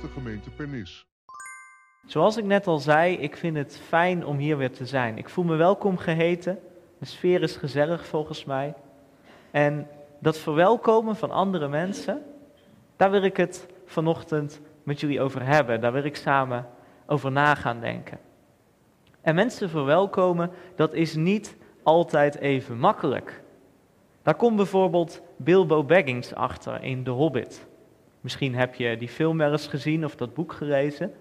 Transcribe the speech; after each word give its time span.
de 0.00 0.08
gemeente 0.08 0.50
Pernis. 0.50 1.06
Zoals 2.06 2.36
ik 2.36 2.44
net 2.44 2.66
al 2.66 2.78
zei, 2.78 3.16
ik 3.16 3.36
vind 3.36 3.56
het 3.56 3.80
fijn 3.86 4.26
om 4.26 4.36
hier 4.36 4.56
weer 4.56 4.72
te 4.72 4.86
zijn. 4.86 5.18
Ik 5.18 5.28
voel 5.28 5.44
me 5.44 5.56
welkom 5.56 5.96
geheten. 5.96 6.58
De 6.98 7.06
sfeer 7.06 7.42
is 7.42 7.56
gezellig 7.56 8.06
volgens 8.06 8.44
mij. 8.44 8.74
En 9.50 9.88
dat 10.18 10.38
verwelkomen 10.38 11.16
van 11.16 11.30
andere 11.30 11.68
mensen, 11.68 12.22
daar 12.96 13.10
wil 13.10 13.22
ik 13.22 13.36
het 13.36 13.66
vanochtend 13.86 14.60
met 14.82 15.00
jullie 15.00 15.20
over 15.20 15.46
hebben. 15.46 15.80
Daar 15.80 15.92
wil 15.92 16.04
ik 16.04 16.16
samen 16.16 16.68
over 17.06 17.32
na 17.32 17.54
gaan 17.54 17.80
denken. 17.80 18.18
En 19.20 19.34
mensen 19.34 19.70
verwelkomen, 19.70 20.50
dat 20.76 20.94
is 20.94 21.14
niet 21.14 21.56
altijd 21.82 22.38
even 22.38 22.78
makkelijk. 22.78 23.42
Daar 24.22 24.34
komt 24.34 24.56
bijvoorbeeld 24.56 25.22
Bilbo 25.36 25.84
Baggins 25.84 26.34
achter 26.34 26.82
in 26.82 27.04
The 27.04 27.10
Hobbit. 27.10 27.68
Misschien 28.20 28.54
heb 28.54 28.74
je 28.74 28.96
die 28.96 29.08
film 29.08 29.38
wel 29.38 29.52
eens 29.52 29.66
gezien 29.66 30.04
of 30.04 30.16
dat 30.16 30.34
boek 30.34 30.52
gelezen. 30.52 31.14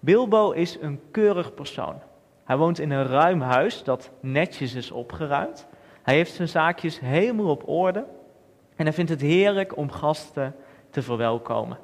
Bilbo 0.00 0.50
is 0.50 0.78
een 0.80 1.00
keurig 1.10 1.54
persoon. 1.54 2.00
Hij 2.44 2.56
woont 2.56 2.78
in 2.78 2.90
een 2.90 3.06
ruim 3.06 3.40
huis 3.40 3.84
dat 3.84 4.10
netjes 4.20 4.74
is 4.74 4.90
opgeruimd. 4.90 5.66
Hij 6.02 6.14
heeft 6.14 6.34
zijn 6.34 6.48
zaakjes 6.48 7.00
helemaal 7.00 7.50
op 7.50 7.68
orde. 7.68 8.04
En 8.76 8.84
hij 8.84 8.92
vindt 8.92 9.10
het 9.10 9.20
heerlijk 9.20 9.76
om 9.76 9.90
gasten 9.90 10.54
te 10.90 11.02
verwelkomen. 11.02 11.78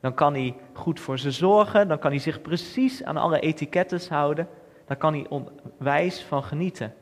Dan 0.00 0.14
kan 0.14 0.32
hij 0.32 0.56
goed 0.72 1.00
voor 1.00 1.18
ze 1.18 1.30
zorgen, 1.30 1.88
dan 1.88 1.98
kan 1.98 2.10
hij 2.10 2.20
zich 2.20 2.42
precies 2.42 3.04
aan 3.04 3.16
alle 3.16 3.40
etikettes 3.40 4.08
houden. 4.08 4.48
Daar 4.84 4.96
kan 4.96 5.12
hij 5.12 5.26
onwijs 5.28 6.22
van 6.22 6.42
genieten. 6.42 6.94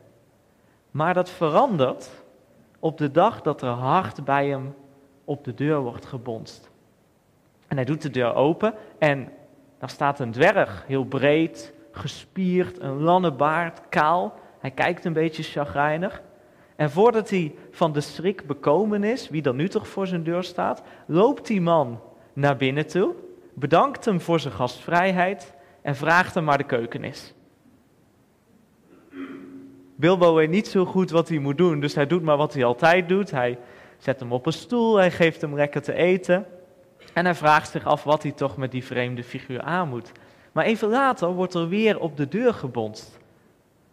Maar 0.91 1.15
dat 1.15 1.31
verandert 1.31 2.11
op 2.79 2.99
de 2.99 3.11
dag 3.11 3.41
dat 3.41 3.63
er 3.63 3.69
hard 3.69 4.25
bij 4.25 4.49
hem 4.49 4.75
op 5.25 5.45
de 5.45 5.55
deur 5.55 5.81
wordt 5.81 6.07
gebonst. 6.07 6.72
En 7.73 7.79
hij 7.79 7.87
doet 7.87 8.03
de 8.03 8.11
deur 8.11 8.35
open 8.35 8.75
en 8.99 9.29
daar 9.79 9.91
staat 9.91 10.21
een 10.21 10.31
dwerg, 10.31 10.85
heel 10.87 11.05
breed, 11.05 11.73
gespierd, 11.93 12.81
een 12.81 13.01
lange 13.01 13.33
baard, 13.33 13.81
kaal. 13.89 14.35
Hij 14.59 14.71
kijkt 14.71 15.05
een 15.05 15.13
beetje 15.13 15.43
chagrijnig. 15.43 16.23
En 16.77 16.91
voordat 16.91 17.31
hij 17.31 17.55
van 17.71 17.93
de 17.93 18.01
schrik 18.01 18.47
bekomen 18.47 19.05
is, 19.05 19.29
wie 19.29 19.43
dan 19.43 19.57
nu 19.57 19.69
toch 19.69 19.89
voor 19.89 20.07
zijn 20.07 20.23
deur 20.23 20.43
staat, 20.43 20.83
loopt 21.07 21.47
die 21.47 21.61
man 21.61 22.01
naar 22.33 22.57
binnen 22.57 22.87
toe, 22.87 23.15
bedankt 23.55 24.05
hem 24.05 24.21
voor 24.21 24.41
zijn 24.41 24.55
gastvrijheid 24.55 25.55
en 25.83 25.97
vraagt 25.97 26.35
hem 26.35 26.45
waar 26.45 26.59
de 26.59 26.65
keuken 26.65 27.05
is. 27.05 27.35
Bilbo 29.97 30.35
weet 30.35 30.51
niet 30.51 30.69
zo 30.69 30.85
goed 30.85 31.11
wat 31.11 31.29
hij 31.29 31.39
moet 31.39 31.59
doen, 31.59 31.81
dus 31.81 31.95
hij 31.95 32.07
doet 32.07 32.23
maar 32.23 32.37
wat 32.37 32.55
hij 32.55 32.65
altijd 32.65 33.09
doet. 33.09 33.31
Hij 33.31 33.59
zet 33.99 34.21
hem 34.21 34.33
op 34.33 34.47
een 34.47 34.53
stoel, 34.53 34.97
hij 34.97 35.11
geeft 35.11 35.41
hem 35.41 35.55
lekker 35.55 35.83
te 35.83 35.95
eten. 35.95 36.47
En 37.13 37.25
hij 37.25 37.35
vraagt 37.35 37.71
zich 37.71 37.85
af 37.85 38.05
wat 38.05 38.23
hij 38.23 38.33
toch 38.33 38.57
met 38.57 38.71
die 38.71 38.85
vreemde 38.85 39.25
figuur 39.25 39.63
aan 39.63 39.89
moet. 39.89 40.13
Maar 40.53 40.65
even 40.65 40.89
later 40.89 41.29
wordt 41.29 41.55
er 41.55 41.69
weer 41.69 42.01
op 42.01 42.17
de 42.17 42.29
deur 42.29 42.55
gebonst. 42.55 43.19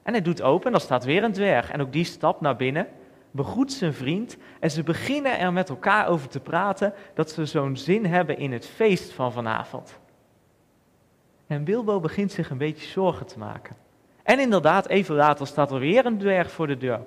En 0.04 0.14
hij 0.14 0.22
doet 0.22 0.42
open 0.42 0.66
en 0.66 0.72
dan 0.72 0.82
staat 0.82 1.04
weer 1.04 1.24
een 1.24 1.32
dwerg. 1.32 1.72
En 1.72 1.82
ook 1.82 1.92
die 1.92 2.04
stapt 2.04 2.42
naar 2.42 2.56
binnen, 2.56 2.88
begroet 3.32 3.74
zijn 3.74 3.94
vriend. 3.94 4.38
En 4.60 4.72
ze 4.72 4.84
beginnen 4.84 5.40
er 5.40 5.54
met 5.54 5.70
elkaar 5.70 6.08
over 6.08 6.30
te 6.30 6.40
praten 6.40 6.94
dat 7.14 7.32
ze 7.32 7.46
zo'n 7.46 7.78
zin 7.78 8.06
hebben 8.06 8.38
in 8.38 8.52
het 8.52 8.66
feest 8.66 9.12
van 9.12 9.32
vanavond. 9.32 10.00
En 11.48 11.64
Bilbo 11.64 12.00
begint 12.00 12.32
zich 12.32 12.50
een 12.50 12.58
beetje 12.58 12.88
zorgen 12.88 13.26
te 13.26 13.40
maken. 13.40 13.76
En 14.24 14.40
inderdaad, 14.40 14.88
even 14.88 15.16
later 15.16 15.48
staat 15.48 15.72
er 15.72 15.80
weer 15.80 16.06
een 16.06 16.18
dwerg 16.18 16.52
voor 16.52 16.68
de 16.68 16.78
deur. 16.78 17.02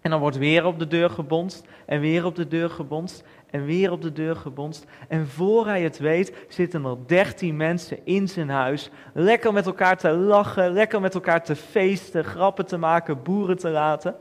En 0.00 0.10
dan 0.10 0.20
wordt 0.20 0.36
weer 0.36 0.64
op 0.64 0.78
de 0.78 0.86
deur 0.86 1.10
gebonst 1.10 1.66
en 1.86 2.00
weer 2.00 2.24
op 2.24 2.34
de 2.34 2.48
deur 2.48 2.70
gebonst 2.70 3.24
en 3.54 3.64
weer 3.64 3.92
op 3.92 4.02
de 4.02 4.12
deur 4.12 4.36
gebonst. 4.36 4.84
En 5.08 5.26
voor 5.26 5.66
hij 5.66 5.82
het 5.82 5.98
weet 5.98 6.46
zitten 6.48 6.84
er 6.84 6.96
dertien 7.06 7.56
mensen 7.56 7.98
in 8.04 8.28
zijn 8.28 8.48
huis, 8.48 8.90
lekker 9.12 9.52
met 9.52 9.66
elkaar 9.66 9.96
te 9.96 10.10
lachen, 10.10 10.72
lekker 10.72 11.00
met 11.00 11.14
elkaar 11.14 11.42
te 11.42 11.56
feesten, 11.56 12.24
grappen 12.24 12.66
te 12.66 12.76
maken, 12.76 13.22
boeren 13.22 13.58
te 13.58 13.68
laten. 13.68 14.16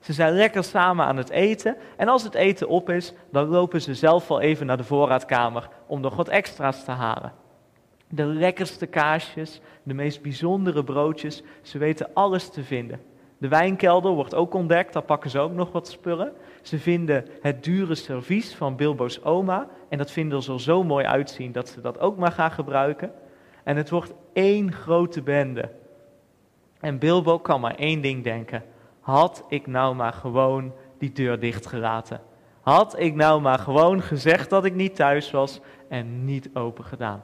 Ze 0.00 0.12
zijn 0.12 0.32
lekker 0.34 0.64
samen 0.64 1.06
aan 1.06 1.16
het 1.16 1.30
eten 1.30 1.76
en 1.96 2.08
als 2.08 2.22
het 2.22 2.34
eten 2.34 2.68
op 2.68 2.90
is, 2.90 3.12
dan 3.32 3.48
lopen 3.48 3.82
ze 3.82 3.94
zelf 3.94 4.28
wel 4.28 4.40
even 4.40 4.66
naar 4.66 4.76
de 4.76 4.84
voorraadkamer 4.84 5.68
om 5.86 6.00
nog 6.00 6.16
wat 6.16 6.28
extra's 6.28 6.84
te 6.84 6.90
halen. 6.90 7.32
De 8.08 8.24
lekkerste 8.24 8.86
kaasjes, 8.86 9.60
de 9.82 9.94
meest 9.94 10.22
bijzondere 10.22 10.84
broodjes, 10.84 11.42
ze 11.62 11.78
weten 11.78 12.10
alles 12.14 12.50
te 12.50 12.62
vinden. 12.62 13.00
De 13.38 13.48
wijnkelder 13.48 14.12
wordt 14.12 14.34
ook 14.34 14.54
ontdekt, 14.54 14.92
daar 14.92 15.02
pakken 15.02 15.30
ze 15.30 15.38
ook 15.38 15.52
nog 15.52 15.72
wat 15.72 15.88
spullen. 15.88 16.32
Ze 16.62 16.78
vinden 16.78 17.26
het 17.40 17.64
dure 17.64 17.94
servies 17.94 18.54
van 18.54 18.76
Bilbo's 18.76 19.24
oma 19.24 19.68
en 19.88 19.98
dat 19.98 20.10
vinden 20.10 20.42
ze 20.42 20.52
er 20.52 20.60
zo 20.60 20.84
mooi 20.84 21.06
uitzien 21.06 21.52
dat 21.52 21.68
ze 21.68 21.80
dat 21.80 21.98
ook 21.98 22.16
maar 22.16 22.32
gaan 22.32 22.50
gebruiken. 22.50 23.12
En 23.64 23.76
het 23.76 23.90
wordt 23.90 24.14
één 24.32 24.72
grote 24.72 25.22
bende. 25.22 25.70
En 26.80 26.98
Bilbo 26.98 27.38
kan 27.38 27.60
maar 27.60 27.74
één 27.74 28.00
ding 28.00 28.24
denken. 28.24 28.64
Had 29.00 29.44
ik 29.48 29.66
nou 29.66 29.94
maar 29.94 30.12
gewoon 30.12 30.72
die 30.98 31.12
deur 31.12 31.40
dichtgelaten? 31.40 32.20
Had 32.60 32.98
ik 32.98 33.14
nou 33.14 33.40
maar 33.40 33.58
gewoon 33.58 34.02
gezegd 34.02 34.50
dat 34.50 34.64
ik 34.64 34.74
niet 34.74 34.96
thuis 34.96 35.30
was 35.30 35.60
en 35.88 36.24
niet 36.24 36.50
open 36.54 36.84
gedaan? 36.84 37.22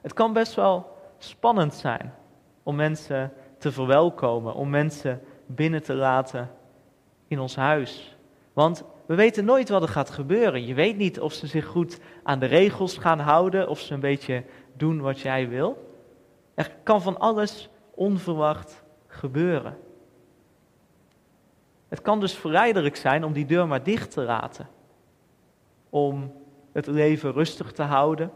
Het 0.00 0.12
kan 0.12 0.32
best 0.32 0.54
wel 0.54 0.96
spannend 1.18 1.74
zijn 1.74 2.14
om 2.62 2.76
mensen 2.76 3.32
te 3.58 3.72
verwelkomen, 3.72 4.54
om 4.54 4.70
mensen 4.70 5.20
binnen 5.46 5.82
te 5.82 5.94
laten 5.94 6.50
in 7.28 7.40
ons 7.40 7.56
huis. 7.56 8.16
Want 8.52 8.84
we 9.06 9.14
weten 9.14 9.44
nooit 9.44 9.68
wat 9.68 9.82
er 9.82 9.88
gaat 9.88 10.10
gebeuren. 10.10 10.66
Je 10.66 10.74
weet 10.74 10.96
niet 10.96 11.20
of 11.20 11.32
ze 11.32 11.46
zich 11.46 11.66
goed 11.66 12.00
aan 12.22 12.38
de 12.38 12.46
regels 12.46 12.96
gaan 12.96 13.18
houden, 13.18 13.68
of 13.68 13.80
ze 13.80 13.94
een 13.94 14.00
beetje 14.00 14.44
doen 14.76 15.00
wat 15.00 15.20
jij 15.20 15.48
wil. 15.48 15.96
Er 16.54 16.76
kan 16.82 17.02
van 17.02 17.18
alles 17.18 17.68
onverwacht 17.94 18.84
gebeuren. 19.06 19.76
Het 21.88 22.02
kan 22.02 22.20
dus 22.20 22.34
verleidelijk 22.34 22.96
zijn 22.96 23.24
om 23.24 23.32
die 23.32 23.46
deur 23.46 23.66
maar 23.66 23.82
dicht 23.82 24.10
te 24.10 24.22
laten. 24.22 24.68
Om 25.90 26.32
het 26.72 26.86
leven 26.86 27.32
rustig 27.32 27.72
te 27.72 27.82
houden, 27.82 28.30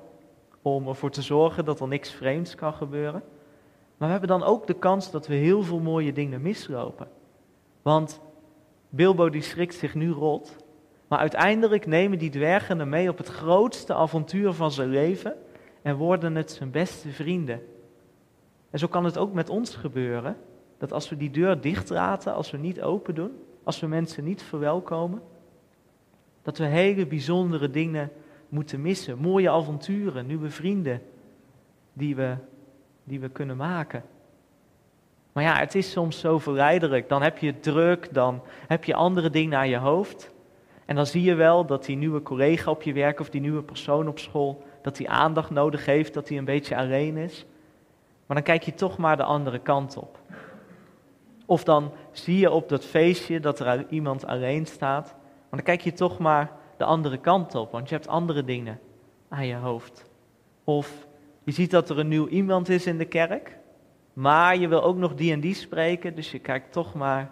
om 0.62 0.88
ervoor 0.88 1.10
te 1.10 1.22
zorgen 1.22 1.64
dat 1.64 1.80
er 1.80 1.88
niks 1.88 2.10
vreemds 2.10 2.54
kan 2.54 2.74
gebeuren. 2.74 3.22
Maar 4.02 4.10
we 4.10 4.18
hebben 4.18 4.38
dan 4.38 4.48
ook 4.48 4.66
de 4.66 4.74
kans 4.74 5.10
dat 5.10 5.26
we 5.26 5.34
heel 5.34 5.62
veel 5.62 5.78
mooie 5.78 6.12
dingen 6.12 6.42
mislopen. 6.42 7.08
Want 7.82 8.20
Bilbo 8.88 9.30
die 9.30 9.42
schrikt 9.42 9.74
zich 9.74 9.94
nu 9.94 10.10
rot, 10.10 10.56
maar 11.08 11.18
uiteindelijk 11.18 11.86
nemen 11.86 12.18
die 12.18 12.30
dwergen 12.30 12.78
hem 12.78 12.88
mee 12.88 13.08
op 13.08 13.18
het 13.18 13.28
grootste 13.28 13.94
avontuur 13.94 14.52
van 14.52 14.70
zijn 14.72 14.88
leven 14.88 15.36
en 15.82 15.96
worden 15.96 16.34
het 16.34 16.50
zijn 16.50 16.70
beste 16.70 17.08
vrienden. 17.08 17.60
En 18.70 18.78
zo 18.78 18.86
kan 18.86 19.04
het 19.04 19.18
ook 19.18 19.32
met 19.32 19.48
ons 19.48 19.74
gebeuren, 19.74 20.36
dat 20.78 20.92
als 20.92 21.08
we 21.08 21.16
die 21.16 21.30
deur 21.30 21.60
dicht 21.60 21.90
laten, 21.90 22.34
als 22.34 22.50
we 22.50 22.58
niet 22.58 22.82
open 22.82 23.14
doen, 23.14 23.32
als 23.62 23.80
we 23.80 23.86
mensen 23.86 24.24
niet 24.24 24.42
verwelkomen, 24.42 25.22
dat 26.42 26.58
we 26.58 26.64
hele 26.64 27.06
bijzondere 27.06 27.70
dingen 27.70 28.10
moeten 28.48 28.80
missen. 28.80 29.18
Mooie 29.18 29.50
avonturen, 29.50 30.26
nieuwe 30.26 30.50
vrienden 30.50 31.02
die 31.92 32.16
we, 32.16 32.36
die 33.04 33.20
we 33.20 33.28
kunnen 33.28 33.56
maken. 33.56 34.02
Maar 35.32 35.44
ja, 35.44 35.56
het 35.56 35.74
is 35.74 35.90
soms 35.90 36.18
zo 36.18 36.38
verleidelijk. 36.38 37.08
Dan 37.08 37.22
heb 37.22 37.38
je 37.38 37.60
druk, 37.60 38.14
dan 38.14 38.42
heb 38.66 38.84
je 38.84 38.94
andere 38.94 39.30
dingen 39.30 39.58
aan 39.58 39.68
je 39.68 39.76
hoofd. 39.76 40.30
En 40.84 40.96
dan 40.96 41.06
zie 41.06 41.22
je 41.22 41.34
wel 41.34 41.66
dat 41.66 41.84
die 41.84 41.96
nieuwe 41.96 42.22
collega 42.22 42.70
op 42.70 42.82
je 42.82 42.92
werk 42.92 43.20
of 43.20 43.30
die 43.30 43.40
nieuwe 43.40 43.62
persoon 43.62 44.08
op 44.08 44.18
school, 44.18 44.62
dat 44.82 44.96
die 44.96 45.10
aandacht 45.10 45.50
nodig 45.50 45.86
heeft, 45.86 46.14
dat 46.14 46.28
hij 46.28 46.38
een 46.38 46.44
beetje 46.44 46.76
alleen 46.76 47.16
is. 47.16 47.46
Maar 48.26 48.36
dan 48.36 48.42
kijk 48.42 48.62
je 48.62 48.74
toch 48.74 48.98
maar 48.98 49.16
de 49.16 49.24
andere 49.24 49.58
kant 49.58 49.96
op. 49.96 50.18
Of 51.46 51.64
dan 51.64 51.92
zie 52.12 52.38
je 52.38 52.50
op 52.50 52.68
dat 52.68 52.84
feestje 52.84 53.40
dat 53.40 53.60
er 53.60 53.86
iemand 53.88 54.26
alleen 54.26 54.66
staat, 54.66 55.14
maar 55.16 55.60
dan 55.60 55.62
kijk 55.62 55.80
je 55.80 55.92
toch 55.92 56.18
maar 56.18 56.52
de 56.76 56.84
andere 56.84 57.18
kant 57.18 57.54
op, 57.54 57.72
want 57.72 57.88
je 57.88 57.94
hebt 57.94 58.08
andere 58.08 58.44
dingen 58.44 58.80
aan 59.28 59.46
je 59.46 59.54
hoofd. 59.54 60.04
Of 60.64 61.06
je 61.44 61.52
ziet 61.52 61.70
dat 61.70 61.90
er 61.90 61.98
een 61.98 62.08
nieuw 62.08 62.26
iemand 62.26 62.68
is 62.68 62.86
in 62.86 62.98
de 62.98 63.04
kerk, 63.04 63.58
maar 64.12 64.56
je 64.56 64.68
wil 64.68 64.82
ook 64.82 64.96
nog 64.96 65.14
die 65.14 65.32
en 65.32 65.40
die 65.40 65.54
spreken, 65.54 66.14
dus 66.14 66.30
je 66.30 66.38
kijkt 66.38 66.72
toch 66.72 66.94
maar 66.94 67.30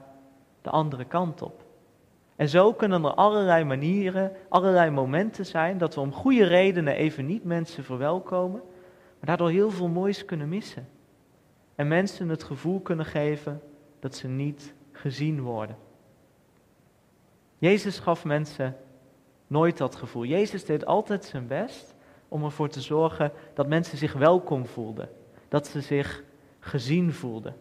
de 0.63 0.71
andere 0.71 1.05
kant 1.05 1.43
op. 1.43 1.65
En 2.37 2.49
zo 2.49 2.73
kunnen 2.73 3.05
er 3.05 3.15
allerlei 3.15 3.65
manieren, 3.65 4.33
allerlei 4.49 4.91
momenten 4.91 5.47
zijn 5.47 5.79
dat 5.79 5.95
we 5.95 6.01
om 6.01 6.13
goede 6.13 6.45
redenen 6.45 6.95
even 6.95 7.27
niet 7.27 7.45
mensen 7.45 7.85
verwelkomen, 7.85 8.61
maar 9.19 9.27
daardoor 9.27 9.51
heel 9.51 9.71
veel 9.71 9.89
moois 9.89 10.25
kunnen 10.25 10.49
missen. 10.49 10.89
En 11.75 11.89
mensen 11.89 12.29
het 12.29 12.43
gevoel 12.43 12.81
kunnen 12.81 13.07
geven 13.07 13.63
dat 14.01 14.15
ze 14.15 14.29
niet 14.29 14.75
gezien 14.93 15.41
worden. 15.41 15.77
Jezus 17.59 17.99
gaf 17.99 18.25
mensen 18.25 18.77
nooit 19.47 19.79
dat 19.79 19.97
gevoel. 19.97 20.25
Jezus 20.25 20.65
deed 20.65 20.87
altijd 20.87 21.25
zijn 21.25 21.47
best 21.47 21.95
om 22.31 22.45
ervoor 22.45 22.69
te 22.69 22.81
zorgen 22.81 23.33
dat 23.55 23.67
mensen 23.67 23.99
zich 23.99 24.13
welkom 24.13 24.67
voelden. 24.67 25.09
Dat 25.49 25.67
ze 25.67 25.81
zich 25.81 26.23
gezien 26.61 27.13
voelden. 27.13 27.57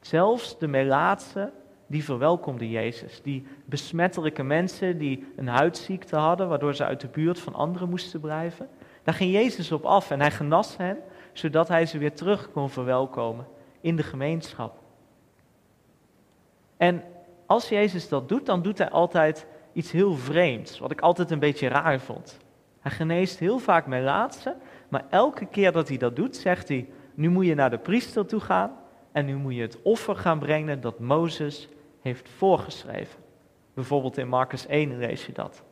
Zelfs 0.00 0.58
de 0.58 0.68
melaatse, 0.68 1.52
die 1.86 2.04
verwelkomde 2.04 2.70
Jezus. 2.70 3.22
Die 3.22 3.46
besmettelijke 3.64 4.42
mensen 4.42 4.98
die 4.98 5.26
een 5.36 5.48
huidziekte 5.48 6.16
hadden, 6.16 6.48
waardoor 6.48 6.74
ze 6.74 6.84
uit 6.84 7.00
de 7.00 7.08
buurt 7.08 7.38
van 7.38 7.54
anderen 7.54 7.88
moesten 7.88 8.20
blijven. 8.20 8.68
Daar 9.02 9.14
ging 9.14 9.32
Jezus 9.32 9.72
op 9.72 9.84
af 9.84 10.10
en 10.10 10.20
hij 10.20 10.30
genas 10.30 10.76
hen, 10.76 10.98
zodat 11.32 11.68
hij 11.68 11.86
ze 11.86 11.98
weer 11.98 12.14
terug 12.14 12.50
kon 12.50 12.70
verwelkomen 12.70 13.46
in 13.80 13.96
de 13.96 14.02
gemeenschap. 14.02 14.78
En 16.76 17.02
als 17.46 17.68
Jezus 17.68 18.08
dat 18.08 18.28
doet, 18.28 18.46
dan 18.46 18.62
doet 18.62 18.78
hij 18.78 18.90
altijd 18.90 19.46
iets 19.72 19.90
heel 19.90 20.14
vreemds, 20.14 20.78
wat 20.78 20.90
ik 20.90 21.00
altijd 21.00 21.30
een 21.30 21.38
beetje 21.38 21.68
raar 21.68 22.00
vond. 22.00 22.38
Hij 22.80 22.90
geneest 22.90 23.38
heel 23.38 23.58
vaak 23.58 23.86
laatste, 23.86 24.56
maar 24.88 25.04
elke 25.10 25.46
keer 25.46 25.72
dat 25.72 25.88
hij 25.88 25.96
dat 25.96 26.16
doet, 26.16 26.36
zegt 26.36 26.68
hij: 26.68 26.88
Nu 27.14 27.28
moet 27.28 27.46
je 27.46 27.54
naar 27.54 27.70
de 27.70 27.78
priester 27.78 28.26
toe 28.26 28.40
gaan 28.40 28.72
en 29.12 29.26
nu 29.26 29.36
moet 29.36 29.54
je 29.54 29.60
het 29.60 29.82
offer 29.82 30.16
gaan 30.16 30.38
brengen 30.38 30.80
dat 30.80 30.98
Mozes 30.98 31.68
heeft 32.00 32.28
voorgeschreven. 32.28 33.20
Bijvoorbeeld 33.74 34.18
in 34.18 34.28
Marcus 34.28 34.66
1 34.66 34.98
lees 34.98 35.26
je 35.26 35.32
dat. 35.32 35.62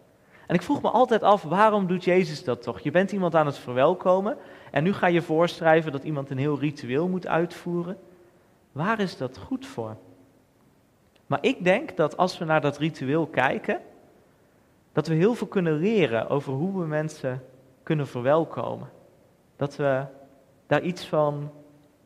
En 0.47 0.55
ik 0.55 0.63
vroeg 0.63 0.83
me 0.83 0.89
altijd 0.89 1.23
af, 1.23 1.43
waarom 1.43 1.87
doet 1.87 2.05
Jezus 2.05 2.45
dat 2.45 2.63
toch? 2.63 2.81
Je 2.81 2.91
bent 2.91 3.13
iemand 3.13 3.35
aan 3.35 3.47
het 3.47 3.59
verwelkomen 3.59 4.37
en 4.71 4.83
nu 4.83 4.93
ga 4.93 5.07
je 5.07 5.23
voorschrijven 5.23 5.93
dat 5.93 6.05
iemand 6.05 6.31
een 6.31 6.39
heel 6.39 6.59
ritueel 6.59 7.09
moet 7.09 7.27
uitvoeren. 7.27 7.99
Waar 8.73 9.01
is 9.01 9.17
dat 9.17 9.39
goed 9.39 9.67
voor? 9.67 9.97
Maar 11.27 11.39
ik 11.41 11.65
denk 11.65 11.97
dat 11.97 12.17
als 12.17 12.39
we 12.39 12.45
naar 12.45 12.61
dat 12.61 12.79
ritueel 12.79 13.27
kijken, 13.27 13.81
dat 14.97 15.07
we 15.07 15.15
heel 15.15 15.35
veel 15.35 15.47
kunnen 15.47 15.79
leren 15.79 16.29
over 16.29 16.53
hoe 16.53 16.81
we 16.81 16.87
mensen 16.87 17.43
kunnen 17.83 18.07
verwelkomen. 18.07 18.89
Dat 19.57 19.77
we 19.77 20.05
daar 20.67 20.83
iets, 20.83 21.07
van, 21.07 21.51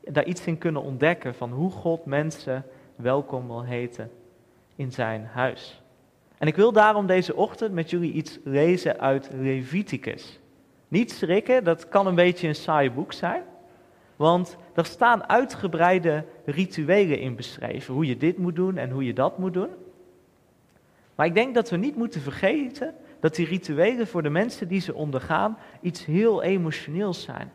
daar 0.00 0.24
iets 0.24 0.46
in 0.46 0.58
kunnen 0.58 0.82
ontdekken 0.82 1.34
van 1.34 1.50
hoe 1.50 1.70
God 1.70 2.04
mensen 2.04 2.64
welkom 2.96 3.46
wil 3.46 3.64
heten 3.64 4.10
in 4.76 4.92
zijn 4.92 5.24
huis. 5.24 5.82
En 6.38 6.46
ik 6.46 6.56
wil 6.56 6.72
daarom 6.72 7.06
deze 7.06 7.36
ochtend 7.36 7.72
met 7.72 7.90
jullie 7.90 8.12
iets 8.12 8.38
lezen 8.44 9.00
uit 9.00 9.30
Leviticus. 9.32 10.40
Niet 10.88 11.12
schrikken, 11.12 11.64
dat 11.64 11.88
kan 11.88 12.06
een 12.06 12.14
beetje 12.14 12.48
een 12.48 12.54
saai 12.54 12.90
boek 12.90 13.12
zijn. 13.12 13.42
Want 14.16 14.56
er 14.74 14.86
staan 14.86 15.28
uitgebreide 15.28 16.24
rituelen 16.44 17.18
in 17.18 17.36
beschreven. 17.36 17.94
Hoe 17.94 18.06
je 18.06 18.16
dit 18.16 18.38
moet 18.38 18.56
doen 18.56 18.76
en 18.76 18.90
hoe 18.90 19.04
je 19.04 19.12
dat 19.12 19.38
moet 19.38 19.54
doen. 19.54 19.70
Maar 21.20 21.28
ik 21.28 21.34
denk 21.34 21.54
dat 21.54 21.70
we 21.70 21.76
niet 21.76 21.96
moeten 21.96 22.20
vergeten 22.20 22.94
dat 23.20 23.34
die 23.34 23.46
rituelen 23.46 24.06
voor 24.06 24.22
de 24.22 24.30
mensen 24.30 24.68
die 24.68 24.80
ze 24.80 24.94
ondergaan 24.94 25.58
iets 25.80 26.04
heel 26.04 26.42
emotioneels 26.42 27.22
zijn. 27.22 27.52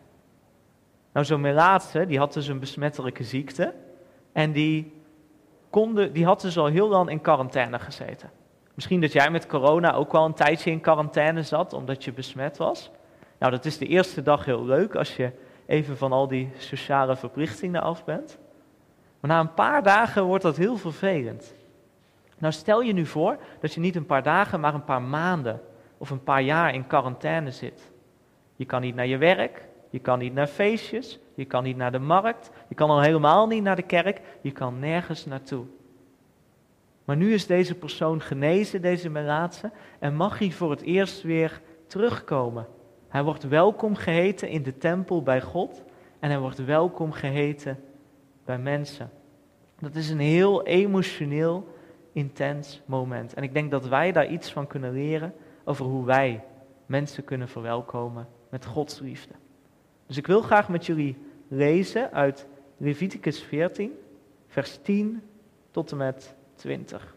Nou, 1.14 1.26
zo'n 1.26 1.42
melaatse, 1.42 2.06
die 2.06 2.18
had 2.18 2.34
dus 2.34 2.48
een 2.48 2.60
besmettelijke 2.60 3.24
ziekte. 3.24 3.74
En 4.32 4.52
die, 4.52 4.94
konden, 5.70 6.14
die 6.14 6.26
had 6.26 6.42
dus 6.42 6.58
al 6.58 6.66
heel 6.66 6.88
lang 6.88 7.10
in 7.10 7.22
quarantaine 7.22 7.80
gezeten. 7.80 8.30
Misschien 8.74 9.02
dat 9.02 9.12
jij 9.12 9.32
met 9.32 9.48
corona 9.48 9.94
ook 9.94 10.12
wel 10.12 10.26
een 10.26 10.34
tijdje 10.34 10.72
in 10.72 10.82
quarantaine 10.82 11.44
zat, 11.44 11.74
omdat 11.74 12.04
je 12.04 12.14
besmet 12.14 12.58
was. 12.58 12.92
Nou, 13.40 13.52
dat 13.52 13.66
is 13.66 13.78
de 13.78 13.88
eerste 13.88 14.22
dag 14.22 14.46
heel 14.46 14.66
leuk 14.66 14.96
als 14.96 15.16
je 15.16 15.32
even 15.66 15.98
van 15.98 16.12
al 16.12 16.28
die 16.28 16.52
sociale 16.58 17.16
verplichtingen 17.16 17.82
af 17.82 18.04
bent. 18.04 18.38
Maar 19.20 19.32
na 19.32 19.40
een 19.40 19.54
paar 19.54 19.84
dagen 19.84 20.24
wordt 20.24 20.44
dat 20.44 20.58
heel 20.58 20.78
vervelend. 20.78 21.54
Nou, 22.38 22.54
stel 22.54 22.82
je 22.82 22.94
nu 22.94 23.06
voor 23.06 23.38
dat 23.60 23.74
je 23.74 23.80
niet 23.80 23.96
een 23.96 24.06
paar 24.06 24.24
dagen, 24.24 24.60
maar 24.60 24.74
een 24.74 24.84
paar 24.84 25.02
maanden 25.02 25.62
of 25.98 26.10
een 26.10 26.24
paar 26.24 26.42
jaar 26.42 26.74
in 26.74 26.88
quarantaine 26.88 27.52
zit. 27.52 27.92
Je 28.56 28.66
kan 28.66 28.82
niet 28.82 28.96
naar 28.96 29.08
je 29.08 29.18
werk, 29.18 29.68
je 29.90 30.00
kan 30.00 30.20
niet 30.20 30.34
naar 30.34 30.48
feestjes, 30.48 31.20
je 31.34 31.46
kan 31.46 31.64
niet 31.64 31.78
naar 31.78 31.92
de 31.92 32.00
markt, 32.00 32.50
je 32.68 32.76
kan 32.76 32.90
al 32.90 33.02
helemaal 33.02 33.48
niet 33.48 33.64
naar 33.64 33.76
de 33.76 33.82
kerk, 33.82 34.22
je 34.42 34.52
kan 34.52 34.80
nergens 34.80 35.26
naartoe. 35.26 35.66
Maar 37.06 37.16
nu 37.16 37.34
is 37.34 37.48
deze 37.48 37.76
persoon 37.76 38.22
genezen, 38.22 38.82
deze 38.82 39.10
melaatse, 39.10 39.72
en 40.00 40.16
mag 40.16 40.40
hij 40.40 40.52
voor 40.52 40.72
het 40.72 40.82
eerst 40.82 41.22
weer 41.22 41.62
terugkomen. 41.88 42.68
Hij 43.08 43.24
wordt 43.24 43.48
welkom 43.48 43.96
geheten 43.96 44.50
in 44.50 44.64
de 44.64 44.78
tempel 44.78 45.24
bij 45.24 45.42
God 45.42 45.84
en 46.20 46.30
hij 46.30 46.40
wordt 46.40 46.66
welkom 46.66 47.12
geheten 47.12 47.80
bij 48.46 48.58
mensen. 48.58 49.10
Dat 49.80 49.96
is 49.96 50.10
een 50.10 50.20
heel 50.20 50.66
emotioneel, 50.66 51.68
intens 52.16 52.82
moment. 52.86 53.34
En 53.34 53.44
ik 53.44 53.54
denk 53.54 53.72
dat 53.72 53.88
wij 53.88 54.12
daar 54.12 54.28
iets 54.28 54.52
van 54.52 54.68
kunnen 54.68 54.92
leren 54.92 55.34
over 55.64 55.86
hoe 55.86 56.06
wij 56.06 56.44
mensen 56.86 57.24
kunnen 57.24 57.48
verwelkomen 57.48 58.28
met 58.50 58.66
Gods 58.66 59.00
liefde. 59.00 59.34
Dus 60.06 60.18
ik 60.18 60.28
wil 60.28 60.42
graag 60.42 60.70
met 60.70 60.86
jullie 60.86 61.18
lezen 61.48 62.12
uit 62.12 62.48
Leviticus 62.78 63.44
14, 63.44 63.94
vers 64.48 64.80
10 64.82 65.24
tot 65.72 65.92
en 65.92 65.98
met 65.98 66.36
20. 66.56 67.16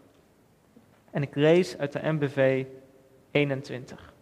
En 1.11 1.21
ik 1.21 1.35
lees 1.35 1.77
uit 1.77 1.91
de 1.91 2.11
MBV 2.11 2.65
21. 3.31 4.13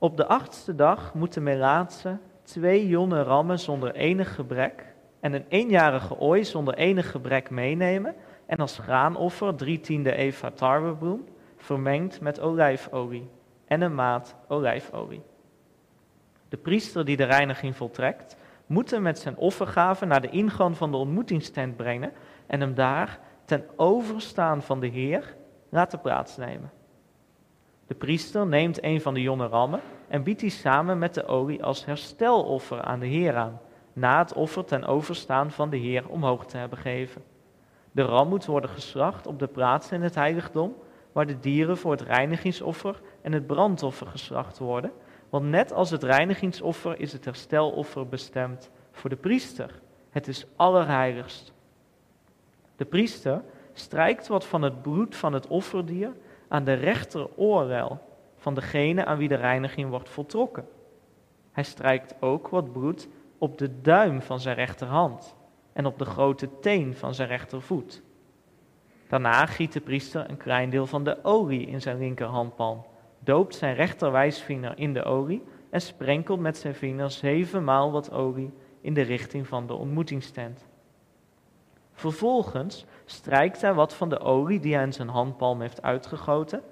Op 0.00 0.16
de 0.16 0.26
achtste 0.26 0.74
dag 0.74 1.14
moeten 1.14 1.42
melaatse 1.42 2.18
twee 2.42 2.88
jonge 2.88 3.22
rammen 3.22 3.58
zonder 3.58 3.94
enig 3.94 4.34
gebrek 4.34 4.94
en 5.20 5.32
een 5.32 5.44
eenjarige 5.48 6.18
ooi 6.18 6.44
zonder 6.44 6.74
enig 6.74 7.10
gebrek 7.10 7.50
meenemen 7.50 8.14
en 8.46 8.56
als 8.56 8.78
graanoffer 8.78 9.54
drie 9.54 9.80
tiende 9.80 10.14
eva 10.14 10.50
tarwebloem 10.50 11.24
vermengd 11.56 12.20
met 12.20 12.40
olijfolie 12.40 13.30
en 13.66 13.80
een 13.80 13.94
maat 13.94 14.36
olijfolie. 14.48 15.22
De 16.48 16.56
priester 16.56 17.04
die 17.04 17.16
de 17.16 17.24
reiniging 17.24 17.76
voltrekt, 17.76 18.36
moet 18.66 18.90
hem 18.90 19.02
met 19.02 19.18
zijn 19.18 19.36
offergave 19.36 20.04
naar 20.06 20.20
de 20.20 20.30
ingang 20.30 20.76
van 20.76 20.90
de 20.90 20.96
ontmoetingstent 20.96 21.76
brengen 21.76 22.12
en 22.46 22.60
hem 22.60 22.74
daar 22.74 23.18
ten 23.44 23.64
overstaan 23.76 24.62
van 24.62 24.80
de 24.80 24.86
Heer 24.86 25.34
laten 25.68 26.00
plaatsnemen. 26.00 26.70
De 27.88 27.94
priester 27.94 28.46
neemt 28.46 28.84
een 28.84 29.00
van 29.00 29.14
de 29.14 29.22
jonge 29.22 29.46
rammen 29.46 29.80
en 30.08 30.22
biedt 30.22 30.40
die 30.40 30.50
samen 30.50 30.98
met 30.98 31.14
de 31.14 31.26
olie 31.26 31.64
als 31.64 31.84
hersteloffer 31.84 32.82
aan 32.82 33.00
de 33.00 33.06
Heer 33.06 33.36
aan, 33.36 33.60
na 33.92 34.18
het 34.18 34.32
offer 34.32 34.64
ten 34.64 34.84
overstaan 34.84 35.50
van 35.50 35.70
de 35.70 35.76
Heer 35.76 36.08
omhoog 36.08 36.46
te 36.46 36.56
hebben 36.56 36.78
gegeven. 36.78 37.22
De 37.92 38.02
ram 38.02 38.28
moet 38.28 38.46
worden 38.46 38.70
geslacht 38.70 39.26
op 39.26 39.38
de 39.38 39.46
plaats 39.46 39.92
in 39.92 40.02
het 40.02 40.14
heiligdom, 40.14 40.74
waar 41.12 41.26
de 41.26 41.40
dieren 41.40 41.76
voor 41.76 41.90
het 41.90 42.00
reinigingsoffer 42.00 43.00
en 43.22 43.32
het 43.32 43.46
brandoffer 43.46 44.06
geslacht 44.06 44.58
worden, 44.58 44.92
want 45.28 45.44
net 45.44 45.72
als 45.72 45.90
het 45.90 46.02
reinigingsoffer 46.02 47.00
is 47.00 47.12
het 47.12 47.24
hersteloffer 47.24 48.08
bestemd 48.08 48.70
voor 48.92 49.10
de 49.10 49.16
priester. 49.16 49.80
Het 50.10 50.28
is 50.28 50.46
allerheiligst. 50.56 51.52
De 52.76 52.84
priester 52.84 53.42
strijkt 53.72 54.26
wat 54.26 54.46
van 54.46 54.62
het 54.62 54.82
bloed 54.82 55.16
van 55.16 55.32
het 55.32 55.46
offerdier 55.46 56.12
aan 56.48 56.64
de 56.64 56.72
rechter 56.72 57.28
oorlel 57.36 57.98
van 58.36 58.54
degene 58.54 59.04
aan 59.04 59.18
wie 59.18 59.28
de 59.28 59.34
reiniging 59.34 59.90
wordt 59.90 60.08
voltrokken. 60.08 60.68
Hij 61.52 61.64
strijkt 61.64 62.14
ook 62.20 62.48
wat 62.48 62.72
bloed 62.72 63.08
op 63.38 63.58
de 63.58 63.80
duim 63.80 64.22
van 64.22 64.40
zijn 64.40 64.56
rechterhand 64.56 65.36
en 65.72 65.86
op 65.86 65.98
de 65.98 66.04
grote 66.04 66.48
teen 66.60 66.94
van 66.94 67.14
zijn 67.14 67.28
rechtervoet. 67.28 68.02
Daarna 69.08 69.46
giet 69.46 69.72
de 69.72 69.80
priester 69.80 70.30
een 70.30 70.36
klein 70.36 70.70
deel 70.70 70.86
van 70.86 71.04
de 71.04 71.24
olie 71.24 71.66
in 71.66 71.80
zijn 71.80 71.98
linkerhandpalm, 71.98 72.84
doopt 73.18 73.54
zijn 73.54 73.74
rechterwijsvinger 73.74 74.78
in 74.78 74.92
de 74.92 75.02
olie 75.02 75.42
en 75.70 75.80
sprenkelt 75.80 76.40
met 76.40 76.58
zijn 76.58 76.74
vinger 76.74 77.10
zevenmaal 77.10 77.92
wat 77.92 78.12
olie 78.12 78.52
in 78.80 78.94
de 78.94 79.02
richting 79.02 79.46
van 79.46 79.66
de 79.66 79.74
ontmoetingstent. 79.74 80.66
Vervolgens 81.92 82.84
strijkt 83.10 83.60
hij 83.60 83.74
wat 83.74 83.94
van 83.94 84.08
de 84.08 84.20
olie 84.20 84.60
die 84.60 84.74
hij 84.74 84.84
in 84.84 84.92
zijn 84.92 85.08
handpalm 85.08 85.60
heeft 85.60 85.82
uitgegoten 85.82 86.62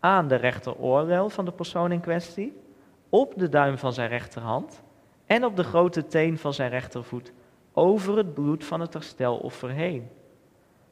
aan 0.00 0.28
de 0.28 0.34
rechteroorlel 0.34 1.28
van 1.28 1.44
de 1.44 1.52
persoon 1.52 1.92
in 1.92 2.00
kwestie, 2.00 2.60
op 3.08 3.34
de 3.36 3.48
duim 3.48 3.78
van 3.78 3.92
zijn 3.92 4.08
rechterhand 4.08 4.82
en 5.26 5.44
op 5.44 5.56
de 5.56 5.64
grote 5.64 6.06
teen 6.06 6.38
van 6.38 6.54
zijn 6.54 6.70
rechtervoet, 6.70 7.32
over 7.72 8.16
het 8.16 8.34
bloed 8.34 8.64
van 8.64 8.80
het 8.80 8.92
hersteloffer 8.92 9.70
heen. 9.70 10.08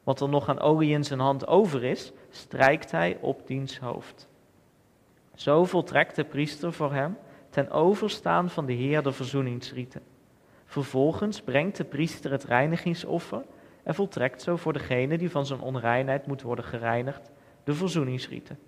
Wat 0.03 0.21
er 0.21 0.29
nog 0.29 0.49
aan 0.49 0.59
olie 0.59 0.91
in 0.91 1.03
zijn 1.03 1.19
hand 1.19 1.47
over 1.47 1.83
is, 1.83 2.11
strijkt 2.29 2.91
hij 2.91 3.17
op 3.21 3.47
diens 3.47 3.79
hoofd. 3.79 4.27
Zo 5.35 5.65
voltrekt 5.65 6.15
de 6.15 6.23
priester 6.23 6.73
voor 6.73 6.93
hem 6.93 7.17
ten 7.49 7.69
overstaan 7.69 8.49
van 8.49 8.65
de 8.65 8.73
Heer 8.73 9.03
de 9.03 9.11
verzoeningsrieten. 9.11 10.01
Vervolgens 10.65 11.41
brengt 11.41 11.77
de 11.77 11.83
priester 11.83 12.31
het 12.31 12.43
reinigingsoffer 12.43 13.43
en 13.83 13.95
voltrekt 13.95 14.41
zo 14.41 14.55
voor 14.55 14.73
degene 14.73 15.17
die 15.17 15.31
van 15.31 15.45
zijn 15.45 15.61
onreinheid 15.61 16.27
moet 16.27 16.41
worden 16.41 16.65
gereinigd 16.65 17.31
de 17.63 17.73
verzoeningsrieten. 17.73 18.59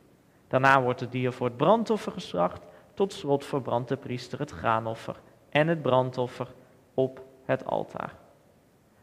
Daarna 0.47 0.81
wordt 0.81 0.99
het 0.99 1.11
dier 1.11 1.31
voor 1.31 1.47
het 1.47 1.57
brandoffer 1.57 2.11
geslacht, 2.11 2.65
tot 2.93 3.13
slot 3.13 3.45
verbrandt 3.45 3.89
de 3.89 3.97
priester 3.97 4.39
het 4.39 4.51
graanoffer 4.51 5.15
en 5.49 5.67
het 5.67 5.81
brandoffer 5.81 6.47
op 6.93 7.25
het 7.45 7.65
altaar. 7.65 8.15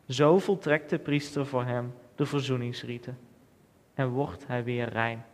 Zo 0.09 0.39
voltrekt 0.39 0.91
de 0.91 0.99
priester 0.99 1.47
voor 1.47 1.65
hem 1.65 1.95
de 2.15 2.27
verzoeningsrieten 2.27 3.19
en 3.95 4.09
wordt 4.09 4.47
hij 4.47 4.65
weer 4.65 4.89
rein. 4.89 5.25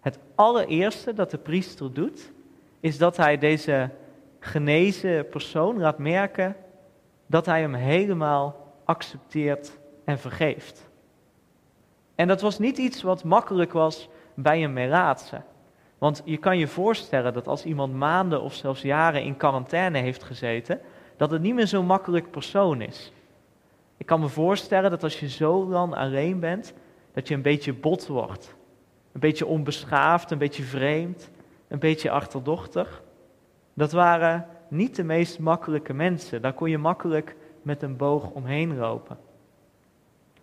Het 0.00 0.18
allereerste 0.34 1.12
dat 1.12 1.30
de 1.30 1.38
priester 1.38 1.92
doet, 1.92 2.32
is 2.80 2.98
dat 2.98 3.16
hij 3.16 3.38
deze 3.38 3.90
genezen 4.38 5.28
persoon 5.28 5.78
laat 5.78 5.98
merken 5.98 6.56
dat 7.26 7.46
hij 7.46 7.60
hem 7.60 7.74
helemaal 7.74 8.74
accepteert 8.84 9.78
en 10.04 10.18
vergeeft. 10.18 10.88
En 12.14 12.28
dat 12.28 12.40
was 12.40 12.58
niet 12.58 12.78
iets 12.78 13.02
wat 13.02 13.24
makkelijk 13.24 13.72
was 13.72 14.08
bij 14.34 14.64
een 14.64 14.72
meraadse. 14.72 15.42
Want 15.98 16.22
je 16.24 16.36
kan 16.36 16.58
je 16.58 16.66
voorstellen 16.66 17.32
dat 17.32 17.48
als 17.48 17.64
iemand 17.64 17.94
maanden 17.94 18.42
of 18.42 18.54
zelfs 18.54 18.82
jaren 18.82 19.22
in 19.22 19.36
quarantaine 19.36 19.98
heeft 19.98 20.22
gezeten, 20.22 20.80
dat 21.16 21.30
het 21.30 21.42
niet 21.42 21.54
meer 21.54 21.66
zo'n 21.66 21.86
makkelijk 21.86 22.30
persoon 22.30 22.80
is. 22.80 23.12
Ik 23.96 24.06
kan 24.06 24.20
me 24.20 24.28
voorstellen 24.28 24.90
dat 24.90 25.02
als 25.02 25.20
je 25.20 25.28
zo 25.28 25.64
lang 25.64 25.94
alleen 25.94 26.40
bent, 26.40 26.72
dat 27.12 27.28
je 27.28 27.34
een 27.34 27.42
beetje 27.42 27.72
bot 27.72 28.06
wordt. 28.06 28.54
Een 29.12 29.20
beetje 29.20 29.46
onbeschaafd, 29.46 30.30
een 30.30 30.38
beetje 30.38 30.62
vreemd, 30.62 31.30
een 31.68 31.78
beetje 31.78 32.10
achterdochtig. 32.10 33.02
Dat 33.74 33.92
waren 33.92 34.46
niet 34.74 34.96
de 34.96 35.04
meest 35.04 35.38
makkelijke 35.38 35.92
mensen. 35.92 36.42
Daar 36.42 36.52
kon 36.52 36.70
je 36.70 36.78
makkelijk 36.78 37.36
met 37.62 37.82
een 37.82 37.96
boog 37.96 38.30
omheen 38.30 38.76
lopen. 38.76 39.18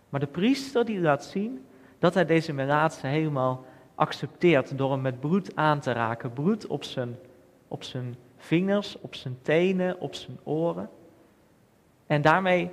Maar 0.09 0.19
de 0.19 0.27
priester 0.27 0.85
die 0.85 0.99
laat 0.99 1.25
zien 1.25 1.65
dat 1.99 2.13
hij 2.13 2.25
deze 2.25 2.53
melaatse 2.53 3.07
helemaal 3.07 3.65
accepteert 3.95 4.77
door 4.77 4.91
hem 4.91 5.01
met 5.01 5.19
bloed 5.19 5.55
aan 5.55 5.79
te 5.79 5.91
raken. 5.91 6.33
Bloed 6.33 6.67
op 6.67 6.83
zijn, 6.83 7.17
op 7.67 7.83
zijn 7.83 8.15
vingers, 8.37 8.97
op 9.01 9.15
zijn 9.15 9.37
tenen, 9.41 9.99
op 9.99 10.15
zijn 10.15 10.37
oren. 10.43 10.89
En 12.07 12.21
daarmee 12.21 12.71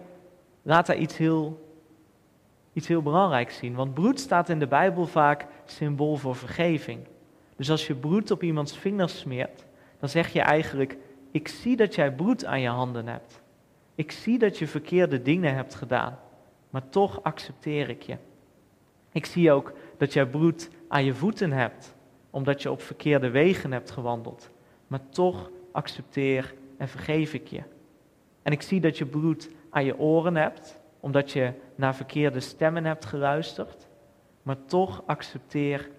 laat 0.63 0.87
hij 0.87 0.97
iets 0.97 1.17
heel, 1.17 1.69
iets 2.73 2.89
heel 2.89 3.03
belangrijks 3.03 3.57
zien. 3.57 3.75
Want 3.75 3.95
bloed 3.95 4.21
staat 4.21 4.49
in 4.49 4.59
de 4.59 4.67
Bijbel 4.67 5.07
vaak 5.07 5.47
symbool 5.65 6.17
voor 6.17 6.37
vergeving. 6.37 7.01
Dus 7.57 7.71
als 7.71 7.87
je 7.87 7.95
bloed 7.95 8.31
op 8.31 8.43
iemands 8.43 8.79
vingers 8.79 9.19
smeert, 9.19 9.65
dan 10.01 10.09
zeg 10.09 10.33
je 10.33 10.41
eigenlijk: 10.41 10.97
Ik 11.31 11.49
zie 11.49 11.77
dat 11.77 11.95
jij 11.95 12.13
bloed 12.13 12.45
aan 12.45 12.61
je 12.61 12.69
handen 12.69 13.07
hebt. 13.07 13.43
Ik 13.95 14.11
zie 14.11 14.39
dat 14.39 14.59
je 14.59 14.67
verkeerde 14.67 15.23
dingen 15.23 15.55
hebt 15.55 15.75
gedaan, 15.75 16.19
maar 16.71 16.89
toch 16.89 17.23
accepteer 17.23 17.89
ik 17.89 18.03
je. 18.03 18.17
Ik 19.13 19.27
zie 19.27 19.53
ook 19.53 19.73
dat 19.97 20.13
jij 20.13 20.27
bloed 20.27 20.71
aan 20.89 21.05
je 21.05 21.15
voeten 21.15 21.53
hebt, 21.53 21.95
omdat 22.31 22.63
je 22.63 22.71
op 22.71 22.83
verkeerde 22.83 23.31
wegen 23.31 23.73
hebt 23.73 23.91
gewandeld, 23.91 24.51
maar 24.87 25.09
toch 25.09 25.51
accepteer 25.73 26.55
en 26.77 26.89
vergeef 26.89 27.35
ik 27.35 27.47
je. 27.47 27.63
En 28.43 28.53
ik 28.53 28.63
zie 28.63 28.81
dat 28.81 28.99
je 28.99 29.07
bloed 29.07 29.51
aan 29.71 29.85
je 29.85 29.99
oren 29.99 30.37
hebt, 30.37 30.81
omdat 31.01 31.31
je 31.31 31.53
naar 31.75 31.95
verkeerde 31.95 32.41
stemmen 32.41 32.85
hebt 32.85 33.05
geluisterd, 33.05 33.89
maar 34.43 34.65
toch 34.65 35.03
accepteer 35.07 35.91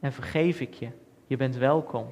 en 0.00 0.12
vergeef 0.12 0.60
ik 0.60 0.74
je. 0.74 0.88
Je 1.26 1.36
bent 1.36 1.56
welkom. 1.56 2.06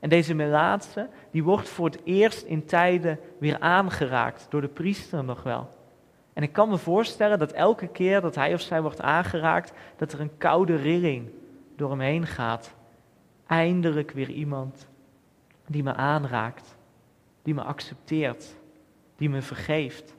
En 0.00 0.08
deze 0.08 0.34
melaatse, 0.34 1.08
die 1.30 1.44
wordt 1.44 1.68
voor 1.68 1.86
het 1.86 2.00
eerst 2.04 2.42
in 2.42 2.64
tijden 2.64 3.20
weer 3.38 3.58
aangeraakt 3.60 4.46
door 4.50 4.60
de 4.60 4.68
priester 4.68 5.24
nog 5.24 5.42
wel. 5.42 5.76
En 6.32 6.42
ik 6.42 6.52
kan 6.52 6.68
me 6.68 6.78
voorstellen 6.78 7.38
dat 7.38 7.52
elke 7.52 7.88
keer 7.88 8.20
dat 8.20 8.34
hij 8.34 8.54
of 8.54 8.60
zij 8.60 8.82
wordt 8.82 9.00
aangeraakt, 9.00 9.72
dat 9.96 10.12
er 10.12 10.20
een 10.20 10.36
koude 10.38 10.76
rilling 10.76 11.28
door 11.76 11.90
hem 11.90 12.00
heen 12.00 12.26
gaat. 12.26 12.74
Eindelijk 13.46 14.10
weer 14.10 14.30
iemand 14.30 14.88
die 15.66 15.82
me 15.82 15.94
aanraakt, 15.94 16.76
die 17.42 17.54
me 17.54 17.62
accepteert, 17.62 18.56
die 19.16 19.30
me 19.30 19.42
vergeeft. 19.42 20.14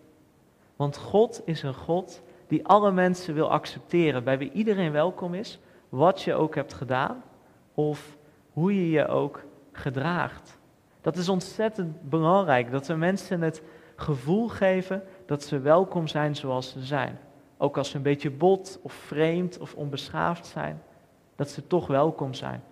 Want 0.76 0.98
God 0.98 1.42
is 1.46 1.64
een 1.64 1.74
God 1.74 2.22
die 2.48 2.68
alle 2.68 2.92
mensen 2.92 3.34
wil 3.34 3.52
accepteren, 3.52 4.24
bij 4.24 4.38
wie 4.38 4.52
iedereen 4.52 4.92
welkom 4.92 5.34
is, 5.34 5.60
wat 5.90 6.22
je 6.22 6.34
ook 6.34 6.56
hebt 6.56 6.74
gedaan 6.74 7.24
of 7.74 8.18
hoe 8.54 8.76
je 8.76 8.90
je 8.90 9.08
ook 9.08 9.44
gedraagt. 9.80 10.58
Dat 11.02 11.18
is 11.18 11.30
ontzettend 11.30 12.10
belangrijk, 12.10 12.72
dat 12.72 12.88
we 12.88 12.94
mensen 12.94 13.42
het 13.42 13.62
gevoel 13.96 14.48
geven 14.48 15.04
dat 15.26 15.44
ze 15.44 15.60
welkom 15.60 16.08
zijn 16.08 16.36
zoals 16.36 16.72
ze 16.72 16.84
zijn. 16.84 17.20
Ook 17.58 17.78
als 17.78 17.90
ze 17.90 17.98
een 17.98 18.04
beetje 18.04 18.32
bot 18.32 18.80
of 18.82 18.94
vreemd 18.94 19.58
of 19.58 19.74
onbeschaafd 19.74 20.46
zijn, 20.46 20.82
dat 21.36 21.50
ze 21.50 21.68
toch 21.68 21.88
welkom 21.88 22.34
zijn. 22.34 22.64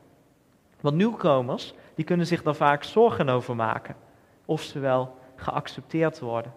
Want 0.82 0.96
nieuwkomers, 0.96 1.74
die 1.96 2.06
kunnen 2.06 2.28
zich 2.28 2.44
daar 2.44 2.56
vaak 2.56 2.84
zorgen 2.84 3.30
over 3.30 3.56
maken, 3.56 3.96
of 4.46 4.62
ze 4.62 4.80
wel 4.80 5.16
geaccepteerd 5.36 6.20
worden. 6.20 6.54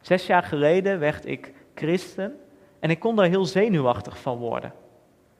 Zes 0.00 0.26
jaar 0.26 0.42
geleden 0.42 0.98
werd 0.98 1.26
ik 1.26 1.52
christen 1.74 2.40
en 2.78 2.90
ik 2.90 3.00
kon 3.00 3.16
daar 3.16 3.26
heel 3.26 3.44
zenuwachtig 3.44 4.18
van 4.20 4.38
worden. 4.38 4.72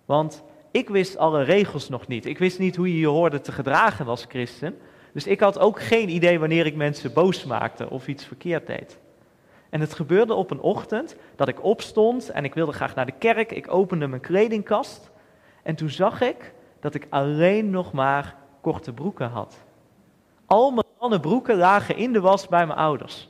Want 0.05 0.45
ik 0.75 0.89
wist 0.89 1.17
alle 1.17 1.43
regels 1.43 1.89
nog 1.89 2.07
niet. 2.07 2.27
Ik 2.27 2.39
wist 2.39 2.59
niet 2.59 2.77
hoe 2.77 2.89
je 2.89 2.99
je 2.99 3.07
hoorde 3.07 3.41
te 3.41 3.53
gedragen 3.53 4.07
als 4.07 4.25
christen. 4.29 4.79
Dus 5.13 5.27
ik 5.27 5.41
had 5.41 5.59
ook 5.59 5.81
geen 5.81 6.09
idee 6.09 6.39
wanneer 6.39 6.67
ik 6.67 6.77
mensen 6.77 7.13
boos 7.13 7.45
maakte 7.45 7.91
of 7.91 8.09
iets 8.09 8.25
verkeerd 8.25 8.67
deed. 8.67 8.99
En 9.71 9.81
het 9.81 9.95
gebeurde 9.95 10.35
op 10.35 10.51
een 10.51 10.61
ochtend 10.61 11.17
dat 11.37 11.49
ik 11.49 11.65
opstond 11.65 12.29
en 12.29 12.45
ik 12.45 12.55
wilde 12.55 12.73
graag 12.73 12.95
naar 12.95 13.07
de 13.07 13.19
kerk. 13.19 13.53
Ik 13.53 13.73
opende 13.73 14.07
mijn 14.07 14.21
kledingkast 14.21 15.11
en 15.63 15.75
toen 15.75 15.91
zag 15.91 16.21
ik 16.21 16.53
dat 16.81 16.95
ik 16.95 17.07
alleen 17.09 17.71
nog 17.71 17.93
maar 17.93 18.37
korte 18.61 18.93
broeken 18.93 19.29
had. 19.29 19.65
Al 20.47 20.71
mijn 20.71 20.87
lange 20.99 21.21
broeken 21.21 21.57
lagen 21.57 21.97
in 21.97 22.13
de 22.13 22.21
was 22.21 22.49
bij 22.49 22.67
mijn 22.67 22.79
ouders. 22.79 23.29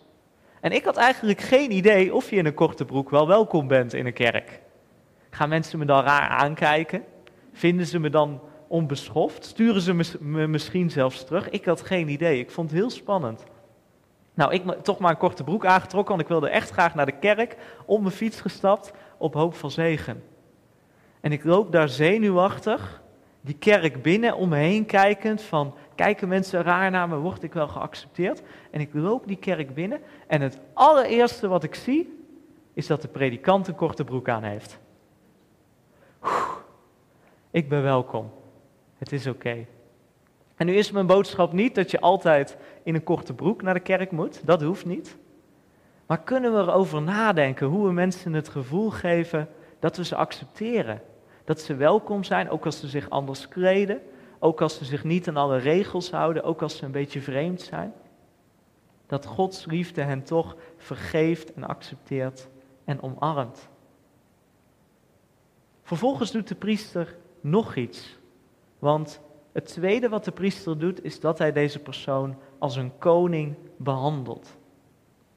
En 0.61 0.73
ik 0.73 0.85
had 0.85 0.97
eigenlijk 0.97 1.41
geen 1.41 1.71
idee 1.71 2.15
of 2.15 2.31
je 2.31 2.37
in 2.37 2.47
een 2.47 2.55
korte 2.55 2.85
broek 2.85 3.11
wel 3.11 3.27
welkom 3.27 3.67
bent 3.69 3.93
in 3.95 4.07
een 4.07 4.13
kerk. 4.13 4.61
Gaan 5.31 5.49
mensen 5.49 5.79
me 5.79 5.85
dan 5.85 6.05
raar 6.05 6.29
aankijken? 6.29 7.05
Vinden 7.57 7.87
ze 7.87 7.99
me 7.99 8.11
dan 8.11 8.41
onbeschoft? 8.69 9.45
Sturen 9.45 9.81
ze 9.81 10.19
me 10.21 10.47
misschien 10.47 10.91
zelfs 10.91 11.25
terug? 11.25 11.51
Ik 11.51 11.65
had 11.65 11.81
geen 11.81 12.09
idee. 12.09 12.39
Ik 12.39 12.51
vond 12.51 12.71
het 12.71 12.79
heel 12.79 12.91
spannend. 12.91 13.45
Nou, 14.35 14.53
ik 14.53 14.63
toch 14.83 14.99
maar 14.99 15.11
een 15.11 15.17
korte 15.17 15.45
broek 15.45 15.67
aangetrokken, 15.67 16.11
want 16.11 16.21
ik 16.21 16.29
wilde 16.29 16.49
echt 16.49 16.71
graag 16.71 16.95
naar 16.95 17.07
de 17.07 17.19
kerk. 17.19 17.57
Op 17.87 18.01
mijn 18.01 18.15
fiets 18.15 18.41
gestapt, 18.41 18.93
op 19.19 19.35
hoop 19.35 19.55
van 19.55 19.71
zegen. 19.71 20.23
En 21.21 21.33
ik 21.33 21.45
loop 21.45 21.73
daar 21.73 21.89
zenuwachtig, 21.89 23.03
die 23.41 23.57
kerk 23.59 24.03
binnen, 24.03 24.37
om 24.37 24.49
me 24.49 24.57
heen 24.57 24.87
kijkend 24.87 25.43
van... 25.43 25.75
Kijken 25.95 26.29
mensen 26.29 26.63
raar 26.63 26.91
naar 26.91 27.09
me, 27.09 27.17
word 27.17 27.43
ik 27.43 27.53
wel 27.53 27.69
geaccepteerd? 27.69 28.43
En 28.71 28.81
ik 28.81 28.95
loop 28.95 29.27
die 29.27 29.37
kerk 29.37 29.75
binnen 29.75 30.01
en 30.27 30.41
het 30.41 30.59
allereerste 30.73 31.49
wat 31.49 31.65
ik 31.65 31.75
zie, 31.75 32.27
is 32.73 32.87
dat 32.87 33.03
de 33.03 33.09
predikant 33.09 33.69
een 33.69 33.75
korte 33.75 34.05
broek 34.05 34.29
aan 34.29 34.43
heeft. 34.43 34.79
Ik 37.55 37.69
ben 37.69 37.83
welkom. 37.83 38.31
Het 38.99 39.13
is 39.13 39.27
oké. 39.27 39.67
En 40.55 40.67
nu 40.67 40.75
is 40.75 40.91
mijn 40.91 41.07
boodschap 41.07 41.53
niet 41.53 41.75
dat 41.75 41.91
je 41.91 42.01
altijd 42.01 42.57
in 42.83 42.95
een 42.95 43.03
korte 43.03 43.35
broek 43.35 43.63
naar 43.63 43.75
de 43.75 43.81
kerk 43.81 44.11
moet. 44.11 44.47
Dat 44.47 44.63
hoeft 44.63 44.85
niet. 44.85 45.17
Maar 46.07 46.23
kunnen 46.23 46.53
we 46.53 46.59
erover 46.59 47.03
nadenken 47.03 47.67
hoe 47.67 47.87
we 47.87 47.93
mensen 47.93 48.33
het 48.33 48.49
gevoel 48.49 48.91
geven 48.91 49.49
dat 49.79 49.97
we 49.97 50.05
ze 50.05 50.17
accepteren? 50.17 51.03
Dat 51.45 51.61
ze 51.61 51.75
welkom 51.75 52.25
zijn, 52.25 52.51
ook 52.51 52.65
als 52.65 52.81
ze 52.81 52.89
zich 52.89 53.11
anders 53.11 53.49
kleden, 53.49 54.01
ook 54.39 54.61
als 54.61 54.77
ze 54.77 54.85
zich 54.85 55.05
niet 55.05 55.29
aan 55.29 55.37
alle 55.37 55.59
regels 55.59 56.11
houden, 56.11 56.43
ook 56.43 56.63
als 56.63 56.77
ze 56.77 56.85
een 56.85 56.91
beetje 56.91 57.21
vreemd 57.21 57.61
zijn. 57.61 57.93
Dat 59.07 59.27
Gods 59.27 59.65
liefde 59.65 60.03
hen 60.03 60.23
toch 60.23 60.57
vergeeft 60.77 61.53
en 61.53 61.65
accepteert 61.65 62.49
en 62.85 63.03
omarmt. 63.03 63.69
Vervolgens 65.83 66.31
doet 66.31 66.49
de 66.49 66.55
priester 66.55 67.17
nog 67.45 67.77
iets. 67.77 68.19
Want 68.79 69.21
het 69.53 69.67
tweede 69.67 70.09
wat 70.09 70.25
de 70.25 70.31
priester 70.31 70.79
doet, 70.79 71.05
is 71.05 71.21
dat 71.21 71.39
hij 71.39 71.53
deze 71.53 71.79
persoon 71.79 72.37
als 72.59 72.77
een 72.77 72.93
koning 72.99 73.55
behandelt. 73.77 74.57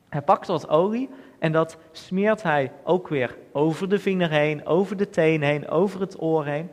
Hij 0.09 0.21
pakt 0.21 0.47
wat 0.47 0.69
olie 0.69 1.09
en 1.39 1.51
dat 1.51 1.77
smeert 1.91 2.43
hij 2.43 2.71
ook 2.83 3.07
weer 3.07 3.37
over 3.51 3.89
de 3.89 3.99
vinger 3.99 4.29
heen, 4.29 4.65
over 4.65 4.97
de 4.97 5.09
teen 5.09 5.41
heen, 5.41 5.67
over 5.67 5.99
het 5.99 6.21
oor 6.21 6.45
heen. 6.45 6.69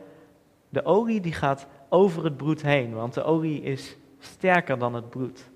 De 0.69 0.85
olie 0.85 1.21
die 1.21 1.33
gaat 1.33 1.67
over 1.89 2.23
het 2.23 2.37
bloed 2.37 2.61
heen, 2.61 2.93
want 2.93 3.13
de 3.13 3.23
olie 3.23 3.61
is 3.61 3.97
sterker 4.19 4.77
dan 4.77 4.93
het 4.93 5.09
bloed. 5.09 5.49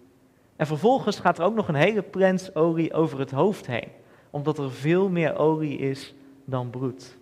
En 0.55 0.67
vervolgens 0.67 1.19
gaat 1.19 1.37
er 1.37 1.45
ook 1.45 1.55
nog 1.55 1.67
een 1.67 1.75
hele 1.75 2.01
prens 2.01 2.55
olie 2.55 2.93
over 2.93 3.19
het 3.19 3.31
hoofd 3.31 3.67
heen, 3.67 3.89
omdat 4.29 4.57
er 4.57 4.71
veel 4.71 5.09
meer 5.09 5.37
olie 5.37 5.77
is 5.77 6.15
dan 6.45 6.69
bloed. 6.69 7.18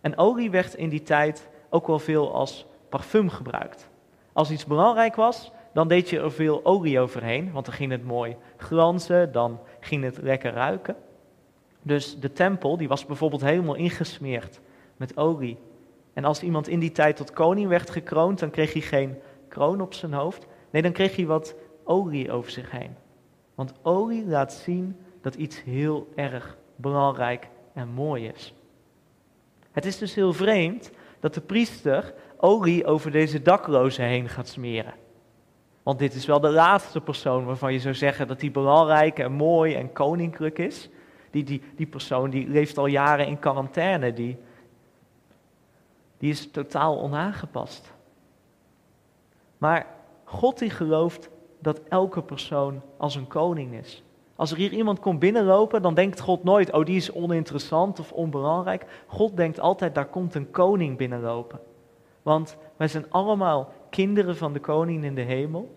En 0.00 0.16
olie 0.18 0.50
werd 0.50 0.74
in 0.74 0.88
die 0.88 1.02
tijd 1.02 1.48
ook 1.70 1.86
wel 1.86 1.98
veel 1.98 2.34
als 2.34 2.66
parfum 2.88 3.28
gebruikt. 3.28 3.88
Als 4.32 4.50
iets 4.50 4.66
belangrijk 4.66 5.16
was, 5.16 5.52
dan 5.72 5.88
deed 5.88 6.10
je 6.10 6.20
er 6.20 6.32
veel 6.32 6.64
olie 6.64 7.00
overheen, 7.00 7.52
want 7.52 7.66
dan 7.66 7.74
ging 7.74 7.90
het 7.90 8.04
mooi 8.04 8.36
glanzen, 8.56 9.32
dan 9.32 9.60
ging 9.80 10.04
het 10.04 10.18
lekker 10.22 10.52
ruiken. 10.52 10.96
Dus 11.82 12.20
de 12.20 12.32
tempel, 12.32 12.76
die 12.76 12.88
was 12.88 13.06
bijvoorbeeld 13.06 13.42
helemaal 13.42 13.74
ingesmeerd 13.74 14.60
met 14.96 15.16
olie. 15.16 15.58
En 16.12 16.24
als 16.24 16.42
iemand 16.42 16.68
in 16.68 16.80
die 16.80 16.92
tijd 16.92 17.16
tot 17.16 17.32
koning 17.32 17.68
werd 17.68 17.90
gekroond, 17.90 18.38
dan 18.38 18.50
kreeg 18.50 18.72
hij 18.72 18.82
geen 18.82 19.18
kroon 19.48 19.80
op 19.80 19.94
zijn 19.94 20.12
hoofd. 20.12 20.46
Nee, 20.70 20.82
dan 20.82 20.92
kreeg 20.92 21.16
hij 21.16 21.26
wat 21.26 21.54
olie 21.84 22.32
over 22.32 22.50
zich 22.50 22.70
heen. 22.70 22.96
Want 23.54 23.72
olie 23.82 24.26
laat 24.26 24.52
zien 24.52 24.96
dat 25.20 25.34
iets 25.34 25.62
heel 25.62 26.08
erg 26.14 26.56
belangrijk 26.76 27.48
en 27.72 27.88
mooi 27.88 28.26
is. 28.26 28.54
Het 29.78 29.86
is 29.86 29.98
dus 29.98 30.14
heel 30.14 30.32
vreemd 30.32 30.90
dat 31.20 31.34
de 31.34 31.40
priester 31.40 32.14
olie 32.36 32.86
over 32.86 33.10
deze 33.10 33.42
daklozen 33.42 34.04
heen 34.04 34.28
gaat 34.28 34.48
smeren. 34.48 34.94
Want 35.82 35.98
dit 35.98 36.14
is 36.14 36.26
wel 36.26 36.40
de 36.40 36.50
laatste 36.50 37.00
persoon 37.00 37.44
waarvan 37.44 37.72
je 37.72 37.80
zou 37.80 37.94
zeggen 37.94 38.26
dat 38.26 38.40
hij 38.40 38.50
belangrijk 38.50 39.18
en 39.18 39.32
mooi 39.32 39.74
en 39.74 39.92
koninklijk 39.92 40.58
is. 40.58 40.88
Die, 41.30 41.44
die, 41.44 41.62
die 41.76 41.86
persoon 41.86 42.30
die 42.30 42.48
leeft 42.48 42.78
al 42.78 42.86
jaren 42.86 43.26
in 43.26 43.38
quarantaine, 43.38 44.12
die, 44.12 44.36
die 46.18 46.30
is 46.30 46.50
totaal 46.50 47.00
onaangepast. 47.00 47.92
Maar 49.58 49.86
God 50.24 50.58
die 50.58 50.70
gelooft 50.70 51.30
dat 51.58 51.80
elke 51.88 52.22
persoon 52.22 52.82
als 52.96 53.14
een 53.14 53.28
koning 53.28 53.74
is. 53.74 54.02
Als 54.38 54.50
er 54.50 54.56
hier 54.56 54.72
iemand 54.72 55.00
komt 55.00 55.18
binnenlopen, 55.18 55.82
dan 55.82 55.94
denkt 55.94 56.20
God 56.20 56.44
nooit, 56.44 56.72
oh 56.72 56.84
die 56.84 56.96
is 56.96 57.12
oninteressant 57.12 57.98
of 57.98 58.12
onbelangrijk. 58.12 58.86
God 59.06 59.36
denkt 59.36 59.60
altijd, 59.60 59.94
daar 59.94 60.06
komt 60.06 60.34
een 60.34 60.50
koning 60.50 60.96
binnenlopen. 60.96 61.60
Want 62.22 62.56
wij 62.76 62.88
zijn 62.88 63.10
allemaal 63.10 63.72
kinderen 63.90 64.36
van 64.36 64.52
de 64.52 64.60
koning 64.60 65.04
in 65.04 65.14
de 65.14 65.20
hemel. 65.20 65.76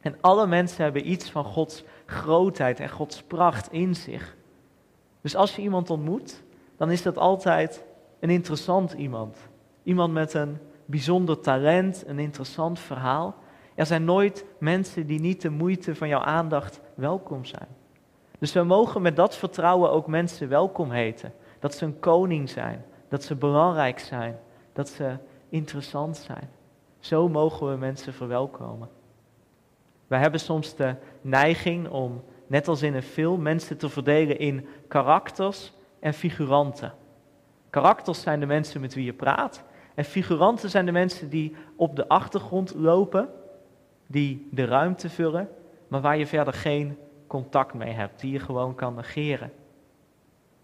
En 0.00 0.16
alle 0.20 0.46
mensen 0.46 0.82
hebben 0.82 1.10
iets 1.10 1.30
van 1.30 1.44
Gods 1.44 1.84
grootheid 2.06 2.80
en 2.80 2.90
Gods 2.90 3.22
pracht 3.22 3.72
in 3.72 3.94
zich. 3.94 4.36
Dus 5.20 5.36
als 5.36 5.56
je 5.56 5.62
iemand 5.62 5.90
ontmoet, 5.90 6.42
dan 6.76 6.90
is 6.90 7.02
dat 7.02 7.18
altijd 7.18 7.84
een 8.20 8.30
interessant 8.30 8.92
iemand. 8.92 9.38
Iemand 9.82 10.12
met 10.12 10.34
een 10.34 10.58
bijzonder 10.84 11.40
talent, 11.40 12.04
een 12.06 12.18
interessant 12.18 12.78
verhaal. 12.78 13.34
Er 13.74 13.86
zijn 13.86 14.04
nooit 14.04 14.44
mensen 14.58 15.06
die 15.06 15.20
niet 15.20 15.42
de 15.42 15.50
moeite 15.50 15.94
van 15.94 16.08
jouw 16.08 16.22
aandacht 16.22 16.80
welkom 16.94 17.44
zijn. 17.44 17.82
Dus 18.44 18.52
we 18.52 18.62
mogen 18.62 19.02
met 19.02 19.16
dat 19.16 19.36
vertrouwen 19.36 19.90
ook 19.90 20.06
mensen 20.06 20.48
welkom 20.48 20.90
heten. 20.90 21.32
Dat 21.58 21.74
ze 21.74 21.84
een 21.84 21.98
koning 21.98 22.50
zijn, 22.50 22.84
dat 23.08 23.22
ze 23.24 23.34
belangrijk 23.34 23.98
zijn, 23.98 24.38
dat 24.72 24.88
ze 24.88 25.16
interessant 25.48 26.16
zijn. 26.16 26.50
Zo 26.98 27.28
mogen 27.28 27.70
we 27.70 27.76
mensen 27.76 28.12
verwelkomen. 28.12 28.88
We 30.06 30.16
hebben 30.16 30.40
soms 30.40 30.74
de 30.74 30.94
neiging 31.20 31.88
om, 31.88 32.22
net 32.46 32.68
als 32.68 32.82
in 32.82 32.94
een 32.94 33.02
film, 33.02 33.42
mensen 33.42 33.76
te 33.76 33.88
verdelen 33.88 34.38
in 34.38 34.66
karakters 34.88 35.72
en 35.98 36.14
figuranten. 36.14 36.92
Karakters 37.70 38.20
zijn 38.20 38.40
de 38.40 38.46
mensen 38.46 38.80
met 38.80 38.94
wie 38.94 39.04
je 39.04 39.12
praat. 39.12 39.64
En 39.94 40.04
figuranten 40.04 40.70
zijn 40.70 40.86
de 40.86 40.92
mensen 40.92 41.28
die 41.28 41.56
op 41.76 41.96
de 41.96 42.08
achtergrond 42.08 42.74
lopen, 42.74 43.28
die 44.06 44.48
de 44.50 44.64
ruimte 44.64 45.10
vullen, 45.10 45.48
maar 45.88 46.00
waar 46.00 46.16
je 46.18 46.26
verder 46.26 46.54
geen 46.54 46.98
contact 47.34 47.74
mee 47.74 47.92
hebt, 47.92 48.20
die 48.20 48.32
je 48.32 48.38
gewoon 48.38 48.74
kan 48.74 48.94
negeren. 48.94 49.52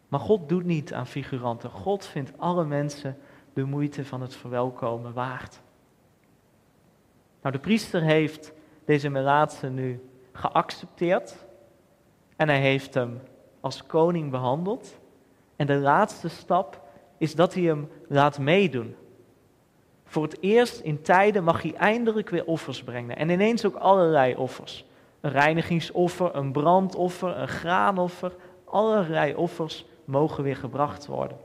Maar 0.09 0.21
God 0.21 0.49
doet 0.49 0.65
niet 0.65 0.93
aan 0.93 1.07
figuranten. 1.07 1.71
God 1.71 2.07
vindt 2.07 2.33
alle 2.37 2.65
mensen 2.65 3.17
de 3.53 3.65
moeite 3.65 4.05
van 4.05 4.21
het 4.21 4.35
verwelkomen 4.37 5.13
waard. 5.13 5.61
Nou, 7.43 7.55
de 7.55 7.61
priester 7.61 8.03
heeft 8.03 8.53
deze 8.85 9.09
melaatse 9.09 9.69
nu 9.69 10.09
geaccepteerd 10.33 11.45
en 12.37 12.49
hij 12.49 12.61
heeft 12.61 12.95
hem 12.95 13.21
als 13.61 13.87
koning 13.87 14.31
behandeld. 14.31 14.99
En 15.57 15.67
de 15.67 15.79
laatste 15.79 16.29
stap 16.29 16.83
is 17.19 17.35
dat 17.35 17.55
hij 17.55 17.63
hem 17.63 17.89
laat 18.09 18.39
meedoen. 18.39 18.95
Voor 20.05 20.23
het 20.23 20.41
eerst 20.41 20.81
in 20.81 21.03
tijden 21.03 21.45
mag 21.45 21.63
hij 21.63 21.75
eindelijk 21.75 22.29
weer 22.29 22.45
offers 22.45 22.83
brengen. 22.83 23.17
En 23.17 23.29
ineens 23.29 23.65
ook 23.65 23.77
allerlei 23.77 24.37
offers. 24.37 24.89
Een 25.21 25.31
reinigingsoffer, 25.31 26.35
een 26.35 26.53
brandoffer, 26.53 27.37
een 27.37 27.49
graanoffer. 27.49 28.33
Allerlei 28.65 29.35
offers 29.35 29.85
mogen 30.05 30.45
weer 30.45 30.57
gebracht 30.57 31.07
worden. 31.07 31.37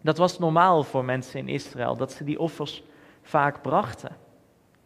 Dat 0.00 0.18
was 0.18 0.38
normaal 0.38 0.82
voor 0.82 1.04
mensen 1.04 1.40
in 1.40 1.48
Israël, 1.48 1.96
dat 1.96 2.12
ze 2.12 2.24
die 2.24 2.38
offers 2.38 2.82
vaak 3.22 3.62
brachten. 3.62 4.16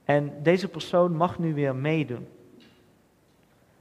En 0.05 0.43
deze 0.43 0.69
persoon 0.69 1.17
mag 1.17 1.39
nu 1.39 1.55
weer 1.55 1.75
meedoen. 1.75 2.29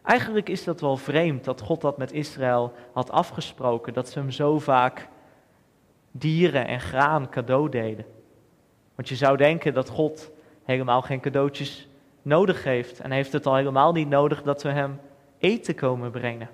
Eigenlijk 0.01 0.49
is 0.49 0.63
dat 0.63 0.81
wel 0.81 0.97
vreemd 0.97 1.43
dat 1.43 1.61
God 1.61 1.81
dat 1.81 1.97
met 1.97 2.11
Israël 2.11 2.73
had 2.93 3.11
afgesproken, 3.11 3.93
dat 3.93 4.09
ze 4.09 4.19
hem 4.19 4.31
zo 4.31 4.59
vaak 4.59 5.07
dieren 6.11 6.67
en 6.67 6.79
graan 6.79 7.29
cadeau 7.29 7.69
deden. 7.69 8.05
Want 8.95 9.09
je 9.09 9.15
zou 9.15 9.37
denken 9.37 9.73
dat 9.73 9.89
God 9.89 10.31
helemaal 10.63 11.01
geen 11.01 11.19
cadeautjes 11.19 11.87
nodig 12.21 12.63
heeft 12.63 12.99
en 12.99 13.11
heeft 13.11 13.33
het 13.33 13.45
al 13.45 13.55
helemaal 13.55 13.91
niet 13.91 14.09
nodig 14.09 14.41
dat 14.41 14.63
we 14.63 14.69
hem 14.69 14.99
eten 15.37 15.75
komen 15.75 16.11
brengen. 16.11 16.49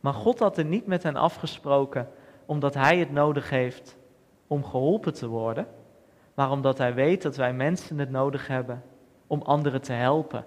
Maar 0.00 0.14
God 0.14 0.38
had 0.38 0.58
er 0.58 0.64
niet 0.64 0.86
met 0.86 1.02
hen 1.02 1.16
afgesproken 1.16 2.08
omdat 2.46 2.74
hij 2.74 2.98
het 2.98 3.12
nodig 3.12 3.50
heeft 3.50 3.96
om 4.46 4.64
geholpen 4.64 5.14
te 5.14 5.26
worden, 5.26 5.66
maar 6.34 6.50
omdat 6.50 6.78
hij 6.78 6.94
weet 6.94 7.22
dat 7.22 7.36
wij 7.36 7.52
mensen 7.52 7.98
het 7.98 8.10
nodig 8.10 8.46
hebben 8.46 8.82
om 9.26 9.42
anderen 9.42 9.82
te 9.82 9.92
helpen. 9.92 10.44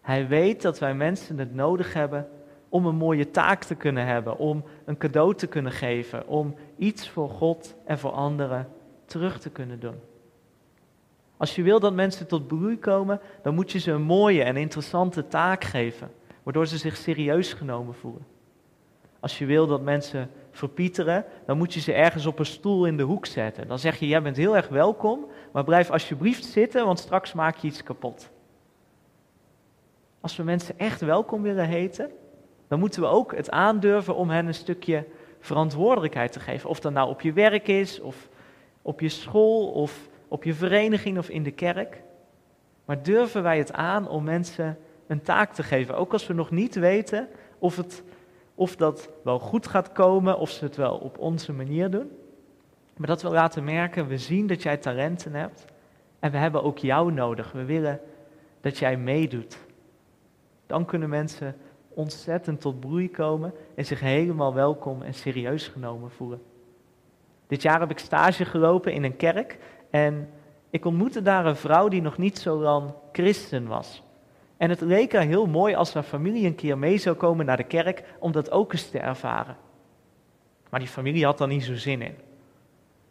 Hij 0.00 0.28
weet 0.28 0.62
dat 0.62 0.78
wij 0.78 0.94
mensen 0.94 1.38
het 1.38 1.54
nodig 1.54 1.92
hebben 1.92 2.28
om 2.68 2.86
een 2.86 2.96
mooie 2.96 3.30
taak 3.30 3.64
te 3.64 3.74
kunnen 3.74 4.06
hebben, 4.06 4.38
om 4.38 4.64
een 4.84 4.96
cadeau 4.96 5.34
te 5.34 5.46
kunnen 5.46 5.72
geven, 5.72 6.28
om 6.28 6.54
iets 6.76 7.08
voor 7.08 7.30
God 7.30 7.74
en 7.84 7.98
voor 7.98 8.10
anderen 8.10 8.68
terug 9.04 9.38
te 9.38 9.50
kunnen 9.50 9.80
doen. 9.80 10.00
Als 11.36 11.54
je 11.54 11.62
wil 11.62 11.80
dat 11.80 11.94
mensen 11.94 12.26
tot 12.26 12.46
bloei 12.46 12.78
komen, 12.78 13.20
dan 13.42 13.54
moet 13.54 13.72
je 13.72 13.78
ze 13.78 13.90
een 13.90 14.02
mooie 14.02 14.42
en 14.42 14.56
interessante 14.56 15.28
taak 15.28 15.64
geven, 15.64 16.10
waardoor 16.42 16.66
ze 16.66 16.78
zich 16.78 16.96
serieus 16.96 17.52
genomen 17.52 17.94
voelen. 17.94 18.26
Als 19.20 19.38
je 19.38 19.46
wil 19.46 19.66
dat 19.66 19.82
mensen 19.82 20.30
verpieteren, 20.50 21.24
dan 21.46 21.56
moet 21.56 21.74
je 21.74 21.80
ze 21.80 21.92
ergens 21.92 22.26
op 22.26 22.38
een 22.38 22.46
stoel 22.46 22.86
in 22.86 22.96
de 22.96 23.02
hoek 23.02 23.26
zetten. 23.26 23.68
Dan 23.68 23.78
zeg 23.78 23.98
je, 23.98 24.06
jij 24.06 24.22
bent 24.22 24.36
heel 24.36 24.56
erg 24.56 24.68
welkom, 24.68 25.26
maar 25.52 25.64
blijf 25.64 25.90
alsjeblieft 25.90 26.44
zitten, 26.44 26.84
want 26.84 26.98
straks 26.98 27.32
maak 27.32 27.56
je 27.56 27.66
iets 27.66 27.82
kapot. 27.82 28.30
Als 30.20 30.36
we 30.36 30.42
mensen 30.42 30.78
echt 30.78 31.00
welkom 31.00 31.42
willen 31.42 31.68
heten, 31.68 32.10
dan 32.68 32.78
moeten 32.78 33.00
we 33.00 33.06
ook 33.06 33.36
het 33.36 33.50
aandurven 33.50 34.14
om 34.14 34.30
hen 34.30 34.46
een 34.46 34.54
stukje 34.54 35.04
verantwoordelijkheid 35.40 36.32
te 36.32 36.40
geven. 36.40 36.68
Of 36.68 36.80
dat 36.80 36.92
nou 36.92 37.10
op 37.10 37.20
je 37.20 37.32
werk 37.32 37.68
is, 37.68 38.00
of 38.00 38.28
op 38.82 39.00
je 39.00 39.08
school, 39.08 39.66
of 39.66 40.08
op 40.28 40.44
je 40.44 40.54
vereniging 40.54 41.18
of 41.18 41.28
in 41.28 41.42
de 41.42 41.50
kerk. 41.50 42.02
Maar 42.84 43.02
durven 43.02 43.42
wij 43.42 43.58
het 43.58 43.72
aan 43.72 44.08
om 44.08 44.24
mensen 44.24 44.78
een 45.06 45.22
taak 45.22 45.52
te 45.52 45.62
geven, 45.62 45.96
ook 45.96 46.12
als 46.12 46.26
we 46.26 46.34
nog 46.34 46.50
niet 46.50 46.74
weten 46.74 47.28
of 47.58 47.76
het 47.76 48.02
of 48.54 48.76
dat 48.76 49.10
wel 49.24 49.38
goed 49.38 49.66
gaat 49.66 49.92
komen, 49.92 50.38
of 50.38 50.50
ze 50.50 50.64
het 50.64 50.76
wel 50.76 50.96
op 50.96 51.18
onze 51.18 51.52
manier 51.52 51.90
doen. 51.90 52.10
Maar 52.96 53.06
dat 53.06 53.22
we 53.22 53.28
laten 53.28 53.64
merken, 53.64 54.06
we 54.06 54.18
zien 54.18 54.46
dat 54.46 54.62
jij 54.62 54.76
talenten 54.76 55.34
hebt 55.34 55.64
en 56.18 56.30
we 56.30 56.36
hebben 56.36 56.62
ook 56.62 56.78
jou 56.78 57.12
nodig. 57.12 57.52
We 57.52 57.64
willen 57.64 58.00
dat 58.60 58.78
jij 58.78 58.96
meedoet. 58.96 59.58
Dan 60.66 60.84
kunnen 60.84 61.08
mensen 61.08 61.56
ontzettend 61.88 62.60
tot 62.60 62.80
bloei 62.80 63.10
komen 63.10 63.52
en 63.74 63.84
zich 63.84 64.00
helemaal 64.00 64.54
welkom 64.54 65.02
en 65.02 65.14
serieus 65.14 65.68
genomen 65.68 66.10
voelen. 66.10 66.42
Dit 67.46 67.62
jaar 67.62 67.80
heb 67.80 67.90
ik 67.90 67.98
stage 67.98 68.44
gelopen 68.44 68.92
in 68.92 69.04
een 69.04 69.16
kerk 69.16 69.58
en 69.96 70.28
ik 70.70 70.84
ontmoette 70.84 71.22
daar 71.22 71.46
een 71.46 71.56
vrouw 71.56 71.88
die 71.88 72.02
nog 72.02 72.18
niet 72.18 72.38
zo 72.38 72.58
lang 72.58 72.92
christen 73.12 73.66
was. 73.66 74.02
En 74.56 74.70
het 74.70 74.80
leek 74.80 75.12
haar 75.12 75.22
heel 75.22 75.46
mooi 75.46 75.74
als 75.74 75.94
haar 75.94 76.02
familie 76.02 76.46
een 76.46 76.54
keer 76.54 76.78
mee 76.78 76.98
zou 76.98 77.16
komen 77.16 77.46
naar 77.46 77.56
de 77.56 77.64
kerk 77.64 78.04
om 78.18 78.32
dat 78.32 78.50
ook 78.50 78.72
eens 78.72 78.90
te 78.90 78.98
ervaren. 78.98 79.56
Maar 80.70 80.80
die 80.80 80.88
familie 80.88 81.24
had 81.24 81.40
er 81.40 81.46
niet 81.46 81.64
zo 81.64 81.74
zin 81.74 82.02
in. 82.02 82.14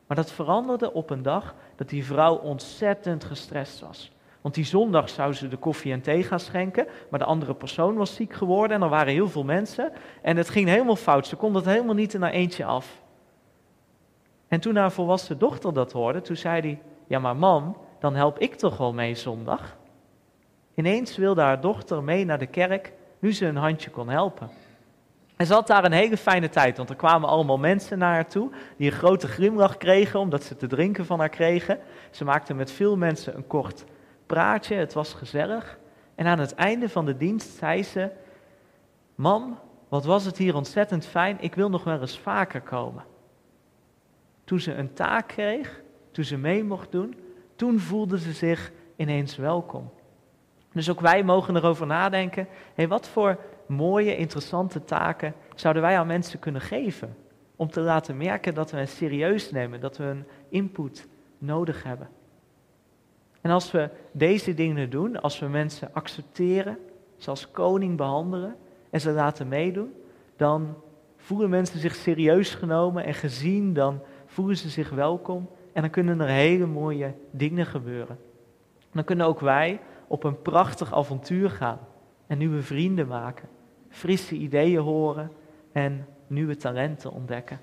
Maar 0.07 0.17
dat 0.17 0.31
veranderde 0.31 0.93
op 0.93 1.09
een 1.09 1.21
dag 1.21 1.55
dat 1.75 1.89
die 1.89 2.05
vrouw 2.05 2.35
ontzettend 2.35 3.23
gestrest 3.23 3.79
was. 3.79 4.11
Want 4.41 4.55
die 4.55 4.65
zondag 4.65 5.09
zou 5.09 5.33
ze 5.33 5.47
de 5.47 5.57
koffie 5.57 5.91
en 5.91 6.01
thee 6.01 6.23
gaan 6.23 6.39
schenken, 6.39 6.87
maar 7.09 7.19
de 7.19 7.25
andere 7.25 7.53
persoon 7.53 7.95
was 7.95 8.15
ziek 8.15 8.33
geworden 8.33 8.77
en 8.77 8.83
er 8.83 8.89
waren 8.89 9.13
heel 9.13 9.29
veel 9.29 9.43
mensen. 9.43 9.91
En 10.21 10.37
het 10.37 10.49
ging 10.49 10.67
helemaal 10.67 10.95
fout, 10.95 11.27
ze 11.27 11.35
kon 11.35 11.55
het 11.55 11.65
helemaal 11.65 11.95
niet 11.95 12.13
in 12.13 12.21
haar 12.21 12.31
eentje 12.31 12.65
af. 12.65 13.03
En 14.47 14.59
toen 14.59 14.75
haar 14.75 14.91
volwassen 14.91 15.37
dochter 15.37 15.73
dat 15.73 15.91
hoorde, 15.91 16.21
toen 16.21 16.35
zei 16.35 16.61
hij, 16.61 16.81
ja 17.07 17.19
maar 17.19 17.35
mam, 17.35 17.77
dan 17.99 18.15
help 18.15 18.39
ik 18.39 18.55
toch 18.55 18.77
wel 18.77 18.93
mee 18.93 19.15
zondag? 19.15 19.77
Ineens 20.75 21.17
wilde 21.17 21.41
haar 21.41 21.61
dochter 21.61 22.03
mee 22.03 22.25
naar 22.25 22.39
de 22.39 22.47
kerk, 22.47 22.93
nu 23.19 23.33
ze 23.33 23.45
een 23.45 23.55
handje 23.55 23.89
kon 23.89 24.09
helpen. 24.09 24.49
En 25.35 25.45
ze 25.45 25.53
had 25.53 25.67
daar 25.67 25.85
een 25.85 25.91
hele 25.91 26.17
fijne 26.17 26.49
tijd, 26.49 26.77
want 26.77 26.89
er 26.89 26.95
kwamen 26.95 27.29
allemaal 27.29 27.57
mensen 27.57 27.97
naar 27.97 28.13
haar 28.13 28.27
toe 28.27 28.51
die 28.77 28.91
een 28.91 28.97
grote 28.97 29.27
grimlach 29.27 29.77
kregen 29.77 30.19
omdat 30.19 30.43
ze 30.43 30.55
te 30.55 30.67
drinken 30.67 31.05
van 31.05 31.19
haar 31.19 31.29
kregen. 31.29 31.79
Ze 32.11 32.23
maakte 32.23 32.53
met 32.53 32.71
veel 32.71 32.97
mensen 32.97 33.35
een 33.35 33.47
kort 33.47 33.85
praatje, 34.25 34.75
het 34.75 34.93
was 34.93 35.13
gezellig. 35.13 35.77
En 36.15 36.25
aan 36.25 36.39
het 36.39 36.55
einde 36.55 36.89
van 36.89 37.05
de 37.05 37.17
dienst 37.17 37.57
zei 37.57 37.83
ze: 37.83 38.09
Mam, 39.15 39.59
wat 39.89 40.05
was 40.05 40.25
het 40.25 40.37
hier 40.37 40.55
ontzettend 40.55 41.05
fijn, 41.05 41.37
ik 41.39 41.55
wil 41.55 41.69
nog 41.69 41.83
wel 41.83 42.01
eens 42.01 42.19
vaker 42.19 42.61
komen. 42.61 43.03
Toen 44.45 44.59
ze 44.59 44.73
een 44.73 44.93
taak 44.93 45.27
kreeg, 45.27 45.81
toen 46.11 46.23
ze 46.23 46.37
mee 46.37 46.63
mocht 46.63 46.91
doen, 46.91 47.15
toen 47.55 47.79
voelde 47.79 48.19
ze 48.19 48.31
zich 48.31 48.71
ineens 48.95 49.35
welkom. 49.35 49.91
Dus 50.73 50.89
ook 50.89 50.99
wij 50.99 51.23
mogen 51.23 51.55
erover 51.55 51.87
nadenken, 51.87 52.47
hey, 52.73 52.87
wat 52.87 53.07
voor 53.07 53.39
mooie, 53.67 54.17
interessante 54.17 54.83
taken 54.83 55.33
zouden 55.55 55.81
wij 55.81 55.97
aan 55.97 56.07
mensen 56.07 56.39
kunnen 56.39 56.61
geven? 56.61 57.15
Om 57.55 57.69
te 57.69 57.79
laten 57.79 58.17
merken 58.17 58.53
dat 58.53 58.71
we 58.71 58.77
hen 58.77 58.87
serieus 58.87 59.51
nemen, 59.51 59.79
dat 59.79 59.97
we 59.97 60.03
een 60.03 60.25
input 60.49 61.07
nodig 61.37 61.83
hebben. 61.83 62.09
En 63.41 63.51
als 63.51 63.71
we 63.71 63.89
deze 64.11 64.53
dingen 64.53 64.89
doen, 64.89 65.21
als 65.21 65.39
we 65.39 65.47
mensen 65.47 65.89
accepteren, 65.93 66.77
ze 67.17 67.29
als 67.29 67.51
koning 67.51 67.97
behandelen 67.97 68.55
en 68.89 69.01
ze 69.01 69.11
laten 69.11 69.47
meedoen, 69.47 69.93
dan 70.35 70.75
voelen 71.17 71.49
mensen 71.49 71.79
zich 71.79 71.95
serieus 71.95 72.55
genomen 72.55 73.03
en 73.03 73.13
gezien, 73.13 73.73
dan 73.73 74.01
voelen 74.35 74.57
ze 74.57 74.69
zich 74.69 74.89
welkom 74.89 75.49
en 75.73 75.81
dan 75.81 75.89
kunnen 75.89 76.19
er 76.19 76.27
hele 76.27 76.65
mooie 76.65 77.13
dingen 77.31 77.65
gebeuren. 77.65 78.19
Dan 78.91 79.03
kunnen 79.03 79.25
ook 79.25 79.39
wij 79.39 79.79
op 80.07 80.23
een 80.23 80.41
prachtig 80.41 80.93
avontuur 80.93 81.49
gaan 81.49 81.79
en 82.27 82.37
nieuwe 82.37 82.61
vrienden 82.61 83.07
maken, 83.07 83.49
frisse 83.89 84.35
ideeën 84.35 84.81
horen 84.81 85.31
en 85.71 86.07
nieuwe 86.27 86.55
talenten 86.55 87.11
ontdekken. 87.11 87.59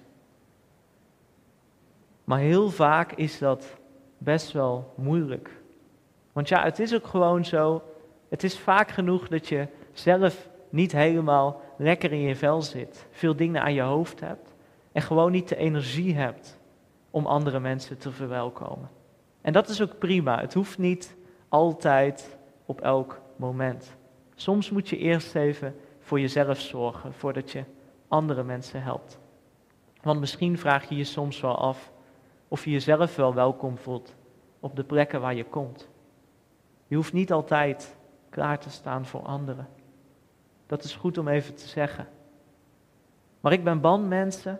Maar 2.24 2.38
heel 2.38 2.70
vaak 2.70 3.12
is 3.12 3.38
dat 3.38 3.76
best 4.18 4.52
wel 4.52 4.92
moeilijk. 4.96 5.50
Want 6.32 6.48
ja, 6.48 6.62
het 6.62 6.78
is 6.78 6.94
ook 6.94 7.06
gewoon 7.06 7.44
zo. 7.44 7.82
Het 8.28 8.42
is 8.42 8.58
vaak 8.58 8.90
genoeg 8.90 9.28
dat 9.28 9.48
je 9.48 9.66
zelf 9.92 10.48
niet 10.68 10.92
helemaal 10.92 11.60
lekker 11.78 12.12
in 12.12 12.20
je 12.20 12.36
vel 12.36 12.62
zit, 12.62 13.06
veel 13.10 13.36
dingen 13.36 13.62
aan 13.62 13.74
je 13.74 13.82
hoofd 13.82 14.20
hebt 14.20 14.54
en 14.92 15.02
gewoon 15.02 15.32
niet 15.32 15.48
de 15.48 15.56
energie 15.56 16.14
hebt 16.14 16.60
om 17.12 17.26
andere 17.26 17.60
mensen 17.60 17.98
te 17.98 18.12
verwelkomen. 18.12 18.90
En 19.40 19.52
dat 19.52 19.68
is 19.68 19.82
ook 19.82 19.98
prima. 19.98 20.40
Het 20.40 20.54
hoeft 20.54 20.78
niet 20.78 21.16
altijd 21.48 22.38
op 22.66 22.80
elk 22.80 23.20
moment. 23.36 23.96
Soms 24.34 24.70
moet 24.70 24.88
je 24.88 24.96
eerst 24.96 25.34
even 25.34 25.74
voor 25.98 26.20
jezelf 26.20 26.60
zorgen 26.60 27.12
voordat 27.12 27.50
je 27.50 27.64
andere 28.08 28.42
mensen 28.42 28.82
helpt. 28.82 29.18
Want 30.02 30.20
misschien 30.20 30.58
vraag 30.58 30.88
je 30.88 30.96
je 30.96 31.04
soms 31.04 31.40
wel 31.40 31.58
af 31.58 31.92
of 32.48 32.64
je 32.64 32.70
jezelf 32.70 33.16
wel 33.16 33.34
welkom 33.34 33.78
voelt 33.78 34.14
op 34.60 34.76
de 34.76 34.84
plekken 34.84 35.20
waar 35.20 35.34
je 35.34 35.44
komt. 35.44 35.88
Je 36.86 36.96
hoeft 36.96 37.12
niet 37.12 37.32
altijd 37.32 37.96
klaar 38.28 38.58
te 38.58 38.70
staan 38.70 39.06
voor 39.06 39.22
anderen. 39.22 39.68
Dat 40.66 40.84
is 40.84 40.94
goed 40.94 41.18
om 41.18 41.28
even 41.28 41.54
te 41.54 41.68
zeggen. 41.68 42.08
Maar 43.40 43.52
ik 43.52 43.64
ben 43.64 43.80
bang 43.80 44.08
mensen, 44.08 44.58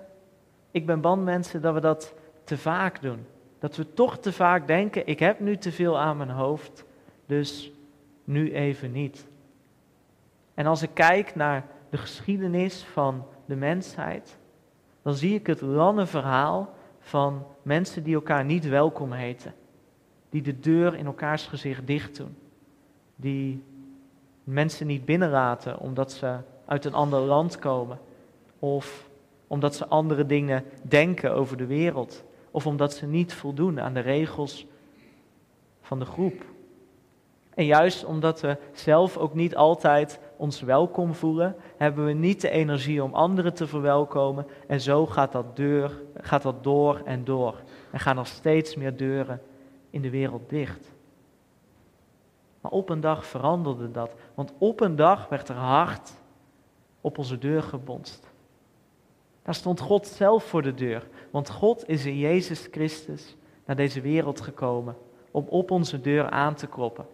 ik 0.70 0.86
ben 0.86 1.00
bang 1.00 1.24
mensen 1.24 1.62
dat 1.62 1.74
we 1.74 1.80
dat 1.80 2.14
te 2.52 2.58
vaak 2.58 3.02
doen. 3.02 3.26
Dat 3.58 3.76
we 3.76 3.94
toch 3.94 4.18
te 4.18 4.32
vaak 4.32 4.66
denken, 4.66 5.06
ik 5.06 5.18
heb 5.18 5.40
nu 5.40 5.56
te 5.56 5.72
veel 5.72 5.98
aan 5.98 6.16
mijn 6.16 6.30
hoofd, 6.30 6.84
dus 7.26 7.72
nu 8.24 8.52
even 8.52 8.92
niet. 8.92 9.26
En 10.54 10.66
als 10.66 10.82
ik 10.82 10.90
kijk 10.94 11.34
naar 11.34 11.66
de 11.90 11.96
geschiedenis 11.96 12.82
van 12.82 13.26
de 13.44 13.56
mensheid, 13.56 14.38
dan 15.02 15.14
zie 15.14 15.34
ik 15.34 15.46
het 15.46 15.60
lange 15.60 16.06
verhaal 16.06 16.74
van 16.98 17.46
mensen 17.62 18.02
die 18.02 18.14
elkaar 18.14 18.44
niet 18.44 18.68
welkom 18.68 19.12
heten. 19.12 19.54
Die 20.30 20.42
de 20.42 20.60
deur 20.60 20.94
in 20.94 21.06
elkaars 21.06 21.46
gezicht 21.46 21.86
dicht 21.86 22.16
doen. 22.16 22.36
Die 23.16 23.64
mensen 24.44 24.86
niet 24.86 25.04
binnenlaten 25.04 25.78
omdat 25.78 26.12
ze 26.12 26.36
uit 26.64 26.84
een 26.84 26.94
ander 26.94 27.20
land 27.20 27.58
komen. 27.58 27.98
Of 28.58 29.08
omdat 29.46 29.74
ze 29.74 29.86
andere 29.86 30.26
dingen 30.26 30.64
denken 30.82 31.34
over 31.34 31.56
de 31.56 31.66
wereld. 31.66 32.24
Of 32.52 32.66
omdat 32.66 32.94
ze 32.94 33.06
niet 33.06 33.34
voldoen 33.34 33.80
aan 33.80 33.94
de 33.94 34.00
regels 34.00 34.66
van 35.80 35.98
de 35.98 36.04
groep. 36.04 36.44
En 37.54 37.64
juist 37.64 38.04
omdat 38.04 38.40
we 38.40 38.56
zelf 38.72 39.16
ook 39.16 39.34
niet 39.34 39.56
altijd 39.56 40.20
ons 40.36 40.60
welkom 40.60 41.14
voelen, 41.14 41.56
hebben 41.76 42.04
we 42.04 42.12
niet 42.12 42.40
de 42.40 42.50
energie 42.50 43.02
om 43.02 43.14
anderen 43.14 43.54
te 43.54 43.66
verwelkomen. 43.66 44.46
En 44.66 44.80
zo 44.80 45.06
gaat 45.06 45.32
dat, 45.32 45.56
deur, 45.56 46.00
gaat 46.14 46.42
dat 46.42 46.64
door 46.64 47.00
en 47.04 47.24
door. 47.24 47.62
En 47.90 48.00
gaan 48.00 48.18
er 48.18 48.26
steeds 48.26 48.76
meer 48.76 48.96
deuren 48.96 49.42
in 49.90 50.02
de 50.02 50.10
wereld 50.10 50.48
dicht. 50.48 50.92
Maar 52.60 52.72
op 52.72 52.88
een 52.88 53.00
dag 53.00 53.26
veranderde 53.26 53.90
dat. 53.90 54.14
Want 54.34 54.52
op 54.58 54.80
een 54.80 54.96
dag 54.96 55.28
werd 55.28 55.48
er 55.48 55.54
hard 55.54 56.12
op 57.00 57.18
onze 57.18 57.38
deur 57.38 57.62
gebonst. 57.62 58.31
Daar 59.42 59.54
stond 59.54 59.80
God 59.80 60.06
zelf 60.06 60.44
voor 60.44 60.62
de 60.62 60.74
deur. 60.74 61.06
Want 61.30 61.50
God 61.50 61.88
is 61.88 62.06
in 62.06 62.18
Jezus 62.18 62.68
Christus 62.70 63.36
naar 63.64 63.76
deze 63.76 64.00
wereld 64.00 64.40
gekomen 64.40 64.96
om 65.30 65.46
op 65.48 65.70
onze 65.70 66.00
deur 66.00 66.30
aan 66.30 66.54
te 66.54 66.66
kloppen. 66.66 67.06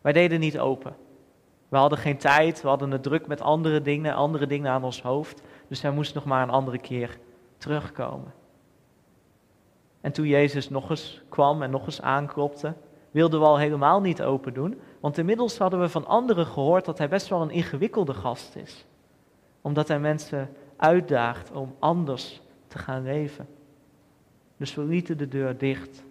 Wij 0.00 0.12
deden 0.12 0.40
niet 0.40 0.58
open. 0.58 0.96
We 1.68 1.76
hadden 1.76 1.98
geen 1.98 2.18
tijd, 2.18 2.62
we 2.62 2.68
hadden 2.68 2.90
het 2.90 3.02
druk 3.02 3.26
met 3.26 3.40
andere 3.40 3.82
dingen, 3.82 4.14
andere 4.14 4.46
dingen 4.46 4.70
aan 4.70 4.84
ons 4.84 5.02
hoofd. 5.02 5.42
Dus 5.68 5.82
hij 5.82 5.90
moest 5.90 6.14
nog 6.14 6.24
maar 6.24 6.42
een 6.42 6.50
andere 6.50 6.78
keer 6.78 7.18
terugkomen. 7.56 8.32
En 10.00 10.12
toen 10.12 10.26
Jezus 10.26 10.68
nog 10.68 10.90
eens 10.90 11.22
kwam 11.28 11.62
en 11.62 11.70
nog 11.70 11.86
eens 11.86 12.02
aanklopte, 12.02 12.74
wilden 13.10 13.40
we 13.40 13.46
al 13.46 13.58
helemaal 13.58 14.00
niet 14.00 14.22
open 14.22 14.54
doen. 14.54 14.80
Want 15.00 15.18
inmiddels 15.18 15.58
hadden 15.58 15.80
we 15.80 15.88
van 15.88 16.06
anderen 16.06 16.46
gehoord 16.46 16.84
dat 16.84 16.98
hij 16.98 17.08
best 17.08 17.28
wel 17.28 17.42
een 17.42 17.50
ingewikkelde 17.50 18.14
gast 18.14 18.56
is. 18.56 18.86
Omdat 19.60 19.88
hij 19.88 20.00
mensen 20.00 20.50
uitdaagt 20.80 21.50
om 21.52 21.74
anders 21.78 22.40
te 22.66 22.78
gaan 22.78 23.02
leven. 23.02 23.46
Dus 24.56 24.74
we 24.74 24.84
lieten 24.84 25.18
de 25.18 25.28
deur 25.28 25.58
dicht. 25.58 26.02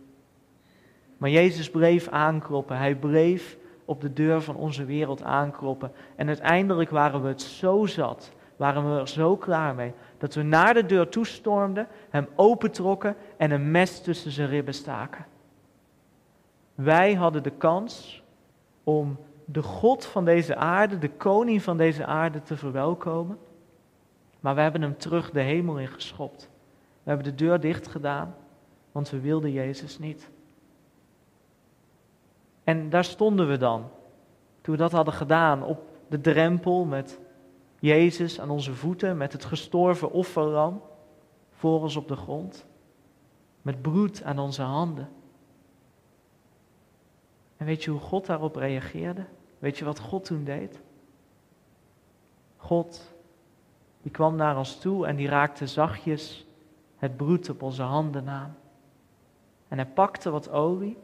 Maar 1.17 1.29
Jezus 1.29 1.69
bleef 1.69 2.07
aankloppen. 2.07 2.77
Hij 2.77 2.95
bleef 2.95 3.57
op 3.85 4.01
de 4.01 4.13
deur 4.13 4.41
van 4.41 4.55
onze 4.55 4.85
wereld 4.85 5.23
aankloppen. 5.23 5.91
En 6.15 6.27
uiteindelijk 6.27 6.89
waren 6.89 7.21
we 7.21 7.27
het 7.27 7.41
zo 7.41 7.85
zat, 7.85 8.31
waren 8.55 8.93
we 8.93 8.99
er 8.99 9.07
zo 9.07 9.37
klaar 9.37 9.75
mee, 9.75 9.93
dat 10.17 10.33
we 10.33 10.41
naar 10.41 10.73
de 10.73 10.85
deur 10.85 11.09
toestormden, 11.09 11.87
hem 12.09 12.27
opentrokken 12.35 13.15
en 13.37 13.51
een 13.51 13.71
mes 13.71 14.01
tussen 14.01 14.31
zijn 14.31 14.49
ribben 14.49 14.73
staken. 14.73 15.25
Wij 16.75 17.13
hadden 17.13 17.43
de 17.43 17.51
kans 17.57 18.23
om 18.83 19.17
de 19.45 19.61
God 19.61 20.05
van 20.05 20.25
deze 20.25 20.55
aarde, 20.55 20.97
de 20.97 21.09
koning 21.09 21.63
van 21.63 21.77
deze 21.77 22.05
aarde 22.05 22.41
te 22.41 22.57
verwelkomen. 22.57 23.37
Maar 24.39 24.55
we 24.55 24.61
hebben 24.61 24.81
hem 24.81 24.97
terug 24.97 25.31
de 25.31 25.41
hemel 25.41 25.79
in 25.79 25.87
geschopt. 25.87 26.49
We 27.03 27.09
hebben 27.09 27.25
de 27.25 27.35
deur 27.35 27.59
dicht 27.59 27.87
gedaan, 27.87 28.35
want 28.91 29.09
we 29.09 29.19
wilden 29.19 29.51
Jezus 29.51 29.99
niet. 29.99 30.29
En 32.63 32.89
daar 32.89 33.03
stonden 33.03 33.47
we 33.47 33.57
dan, 33.57 33.89
toen 34.61 34.73
we 34.75 34.81
dat 34.81 34.91
hadden 34.91 35.13
gedaan, 35.13 35.63
op 35.63 35.81
de 36.07 36.21
drempel 36.21 36.85
met 36.85 37.19
Jezus 37.79 38.39
aan 38.39 38.49
onze 38.49 38.73
voeten, 38.73 39.17
met 39.17 39.33
het 39.33 39.45
gestorven 39.45 40.11
offerlam 40.11 40.81
voor 41.51 41.81
ons 41.81 41.95
op 41.95 42.07
de 42.07 42.15
grond, 42.15 42.65
met 43.61 43.81
bloed 43.81 44.23
aan 44.23 44.39
onze 44.39 44.61
handen. 44.61 45.09
En 47.57 47.65
weet 47.65 47.83
je 47.83 47.91
hoe 47.91 47.99
God 47.99 48.25
daarop 48.25 48.55
reageerde? 48.55 49.25
Weet 49.59 49.77
je 49.77 49.85
wat 49.85 49.99
God 49.99 50.25
toen 50.25 50.43
deed? 50.43 50.81
God, 52.57 53.13
die 54.01 54.11
kwam 54.11 54.35
naar 54.35 54.57
ons 54.57 54.79
toe 54.79 55.07
en 55.07 55.15
die 55.15 55.27
raakte 55.27 55.67
zachtjes 55.67 56.45
het 56.97 57.17
bloed 57.17 57.49
op 57.49 57.61
onze 57.61 57.83
handen 57.83 58.29
aan. 58.29 58.57
En 59.67 59.77
hij 59.77 59.87
pakte 59.87 60.29
wat 60.29 60.49
olie 60.49 60.97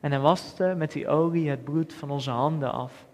en 0.00 0.10
hij 0.10 0.20
waste 0.20 0.74
met 0.76 0.92
die 0.92 1.08
olie 1.08 1.50
het 1.50 1.64
bloed 1.64 1.92
van 1.92 2.10
onze 2.10 2.30
handen 2.30 2.72
af. 2.72 3.06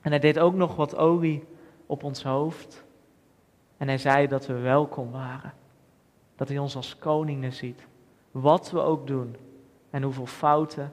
En 0.00 0.10
hij 0.10 0.20
deed 0.20 0.38
ook 0.38 0.54
nog 0.54 0.76
wat 0.76 0.96
olie 0.96 1.44
op 1.86 2.02
ons 2.02 2.22
hoofd. 2.22 2.84
En 3.76 3.88
hij 3.88 3.98
zei 3.98 4.26
dat 4.26 4.46
we 4.46 4.58
welkom 4.58 5.10
waren. 5.10 5.52
Dat 6.36 6.48
hij 6.48 6.58
ons 6.58 6.76
als 6.76 6.98
koningen 6.98 7.52
ziet. 7.52 7.86
Wat 8.30 8.70
we 8.70 8.80
ook 8.80 9.06
doen 9.06 9.36
en 9.90 10.02
hoeveel 10.02 10.26
fouten 10.26 10.92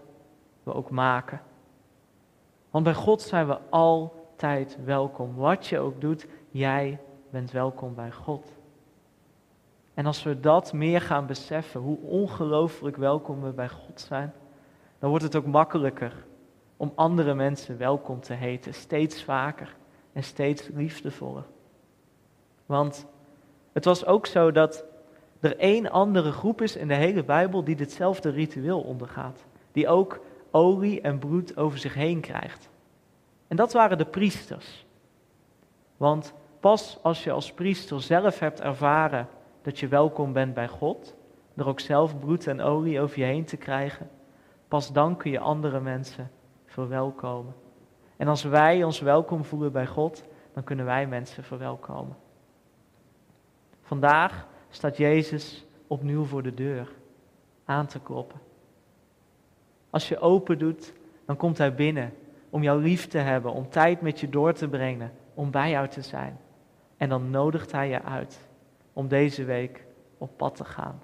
we 0.63 0.73
ook 0.73 0.89
maken. 0.89 1.41
Want 2.69 2.83
bij 2.83 2.93
God 2.93 3.21
zijn 3.21 3.47
we 3.47 3.57
altijd 4.43 4.77
welkom. 4.85 5.35
Wat 5.35 5.67
je 5.67 5.79
ook 5.79 6.01
doet, 6.01 6.27
jij 6.49 6.99
bent 7.29 7.51
welkom 7.51 7.95
bij 7.95 8.11
God. 8.11 8.51
En 9.93 10.05
als 10.05 10.23
we 10.23 10.39
dat 10.39 10.73
meer 10.73 11.01
gaan 11.01 11.25
beseffen, 11.25 11.81
hoe 11.81 11.97
ongelooflijk 11.97 12.97
welkom 12.97 13.41
we 13.41 13.51
bij 13.51 13.69
God 13.69 14.01
zijn, 14.01 14.33
dan 14.99 15.09
wordt 15.09 15.23
het 15.23 15.35
ook 15.35 15.45
makkelijker 15.45 16.25
om 16.77 16.91
andere 16.95 17.33
mensen 17.33 17.77
welkom 17.77 18.19
te 18.19 18.33
heten, 18.33 18.73
steeds 18.73 19.23
vaker 19.23 19.75
en 20.13 20.23
steeds 20.23 20.67
liefdevoller. 20.73 21.45
Want 22.65 23.05
het 23.73 23.85
was 23.85 24.05
ook 24.05 24.25
zo 24.25 24.51
dat 24.51 24.85
er 25.39 25.57
één 25.57 25.91
andere 25.91 26.31
groep 26.31 26.61
is 26.61 26.75
in 26.75 26.87
de 26.87 26.95
hele 26.95 27.23
Bijbel 27.23 27.63
die 27.63 27.75
ditzelfde 27.75 28.29
ritueel 28.29 28.81
ondergaat. 28.81 29.45
Die 29.71 29.87
ook 29.87 30.19
olie 30.51 31.01
en 31.01 31.19
bloed 31.19 31.57
over 31.57 31.77
zich 31.77 31.93
heen 31.93 32.19
krijgt. 32.19 32.71
En 33.47 33.55
dat 33.55 33.73
waren 33.73 33.97
de 33.97 34.05
priesters. 34.05 34.85
Want 35.97 36.33
pas 36.59 36.99
als 37.01 37.23
je 37.23 37.31
als 37.31 37.53
priester 37.53 38.01
zelf 38.01 38.39
hebt 38.39 38.61
ervaren 38.61 39.27
dat 39.61 39.79
je 39.79 39.87
welkom 39.87 40.33
bent 40.33 40.53
bij 40.53 40.67
God, 40.67 41.15
er 41.55 41.67
ook 41.67 41.79
zelf 41.79 42.19
bloed 42.19 42.47
en 42.47 42.61
olie 42.61 43.01
over 43.01 43.19
je 43.19 43.25
heen 43.25 43.45
te 43.45 43.57
krijgen, 43.57 44.09
Pas 44.67 44.93
dan 44.93 45.17
kun 45.17 45.31
je 45.31 45.39
andere 45.39 45.79
mensen 45.79 46.31
verwelkomen. 46.65 47.53
En 48.17 48.27
als 48.27 48.43
wij 48.43 48.83
ons 48.83 48.99
welkom 48.99 49.43
voelen 49.43 49.71
bij 49.71 49.87
God, 49.87 50.23
dan 50.53 50.63
kunnen 50.63 50.85
wij 50.85 51.07
mensen 51.07 51.43
verwelkomen. 51.43 52.15
Vandaag 53.81 54.47
staat 54.69 54.97
Jezus 54.97 55.65
opnieuw 55.87 56.23
voor 56.23 56.43
de 56.43 56.53
deur 56.53 56.91
aan 57.65 57.87
te 57.87 57.99
kloppen. 57.99 58.39
Als 59.89 60.07
je 60.07 60.19
open 60.19 60.59
doet, 60.59 60.93
dan 61.25 61.35
komt 61.35 61.57
Hij 61.57 61.73
binnen 61.73 62.13
om 62.53 62.63
jou 62.63 62.81
lief 62.81 63.07
te 63.07 63.17
hebben, 63.17 63.53
om 63.53 63.69
tijd 63.69 64.01
met 64.01 64.19
je 64.19 64.29
door 64.29 64.53
te 64.53 64.67
brengen, 64.67 65.11
om 65.33 65.51
bij 65.51 65.69
jou 65.69 65.87
te 65.87 66.01
zijn. 66.01 66.37
En 66.97 67.09
dan 67.09 67.29
nodigt 67.29 67.71
Hij 67.71 67.89
je 67.89 68.03
uit 68.03 68.47
om 68.93 69.07
deze 69.07 69.43
week 69.43 69.85
op 70.17 70.37
pad 70.37 70.55
te 70.55 70.63
gaan. 70.63 71.01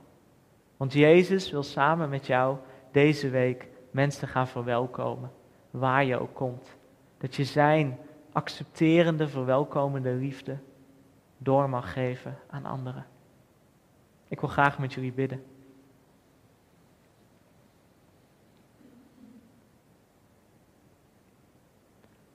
Want 0.77 0.93
Jezus 0.93 1.51
wil 1.51 1.63
samen 1.63 2.09
met 2.09 2.25
jou 2.25 2.57
deze 2.91 3.29
week 3.29 3.67
mensen 3.91 4.27
gaan 4.27 4.47
verwelkomen, 4.47 5.31
waar 5.71 6.05
je 6.05 6.19
ook 6.19 6.33
komt. 6.33 6.77
Dat 7.17 7.35
je 7.35 7.43
Zijn 7.43 7.97
accepterende, 8.31 9.27
verwelkomende 9.27 10.11
liefde 10.11 10.57
door 11.37 11.69
mag 11.69 11.93
geven 11.93 12.37
aan 12.49 12.65
anderen. 12.65 13.05
Ik 14.27 14.39
wil 14.39 14.49
graag 14.49 14.79
met 14.79 14.93
jullie 14.93 15.13
bidden. 15.13 15.43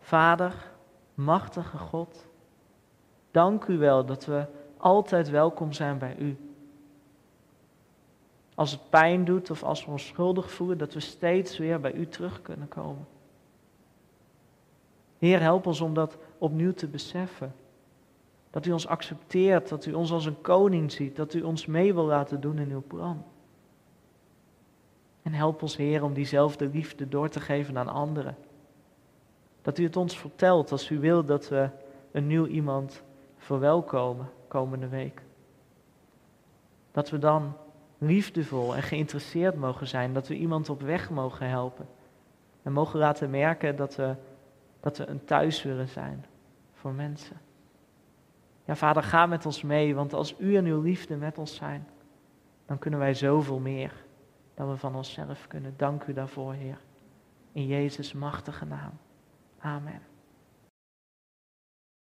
Vader, 0.05 0.71
machtige 1.15 1.79
God, 1.79 2.27
dank 3.31 3.65
u 3.65 3.79
wel 3.79 4.07
dat 4.07 4.25
we 4.25 4.47
altijd 4.77 5.29
welkom 5.29 5.73
zijn 5.73 5.99
bij 5.99 6.17
u. 6.19 6.37
Als 8.55 8.71
het 8.71 8.91
pijn 8.91 9.25
doet 9.25 9.51
of 9.51 9.63
als 9.63 9.85
we 9.85 9.91
ons 9.91 10.07
schuldig 10.07 10.51
voelen, 10.51 10.79
dat 10.79 10.95
we 10.95 11.01
steeds 11.01 11.59
weer 11.59 11.81
bij 11.81 11.93
u 11.93 12.07
terug 12.07 12.43
kunnen 12.43 12.69
komen. 12.69 13.07
Heer, 15.19 15.41
help 15.41 15.67
ons 15.67 15.81
om 15.81 15.95
dat 15.95 16.17
opnieuw 16.39 16.73
te 16.73 16.89
beseffen. 16.89 17.55
Dat 18.51 18.67
u 18.67 18.73
ons 18.73 18.87
accepteert, 18.87 19.69
dat 19.69 19.87
u 19.87 19.93
ons 19.93 20.13
als 20.13 20.27
een 20.27 20.41
koning 20.41 20.93
ziet, 20.93 21.17
dat 21.17 21.35
u 21.35 21.43
ons 21.43 21.67
mee 21.67 21.95
wil 21.95 22.05
laten 22.05 22.41
doen 22.41 22.59
in 22.59 22.71
uw 22.71 22.85
plan. 22.87 23.25
En 25.23 25.33
help 25.33 25.63
ons, 25.63 25.77
Heer, 25.77 26.03
om 26.03 26.15
diezelfde 26.15 26.69
liefde 26.69 27.09
door 27.09 27.29
te 27.29 27.41
geven 27.41 27.79
aan 27.79 27.89
anderen. 27.89 28.37
Dat 29.65 29.79
u 29.79 29.85
het 29.85 29.97
ons 29.97 30.19
vertelt 30.19 30.73
als 30.73 30.91
u 30.91 30.99
wil 30.99 31.25
dat 31.25 31.49
we 31.49 31.69
een 32.13 32.27
nieuw 32.27 32.47
iemand 32.47 33.03
verwelkomen 33.37 34.31
komende 34.49 34.89
week. 34.89 35.23
Dat 36.93 37.11
we 37.11 37.19
dan 37.19 37.53
liefdevol 37.99 38.77
en 38.77 38.83
geïnteresseerd 38.83 39.55
mogen 39.55 39.87
zijn, 39.87 40.13
dat 40.13 40.29
we 40.29 40.37
iemand 40.37 40.69
op 40.69 40.81
weg 40.83 41.11
mogen 41.11 41.49
helpen. 41.49 41.87
En 42.63 42.73
mogen 42.73 42.99
laten 42.99 43.31
merken 43.31 43.77
dat 43.77 43.97
we, 43.97 44.15
dat 44.81 44.99
we 44.99 45.07
een 45.07 45.25
thuis 45.25 45.63
willen 45.63 45.89
zijn 45.89 46.25
voor 46.73 46.93
mensen. 46.93 47.37
Ja, 48.65 48.77
vader, 48.77 49.03
ga 49.03 49.27
met 49.27 49.47
ons 49.47 49.63
mee, 49.63 49.95
want 49.95 50.13
als 50.13 50.35
u 50.39 50.57
en 50.57 50.65
uw 50.65 50.83
liefde 50.83 51.17
met 51.17 51.39
ons 51.39 51.55
zijn, 51.55 51.89
dan 52.67 52.79
kunnen 52.79 53.01
wij 53.01 53.15
zoveel 53.15 53.59
meer 53.59 54.05
dan 54.55 54.71
we 54.71 54.77
van 54.77 54.95
onszelf 54.95 55.47
kunnen. 55.47 55.75
Dank 55.77 56.05
u 56.05 56.13
daarvoor, 56.13 56.53
Heer. 56.53 56.79
In 57.53 57.67
Jezus' 57.67 58.13
machtige 58.13 58.65
naam. 58.65 58.93
Amen. 59.65 60.14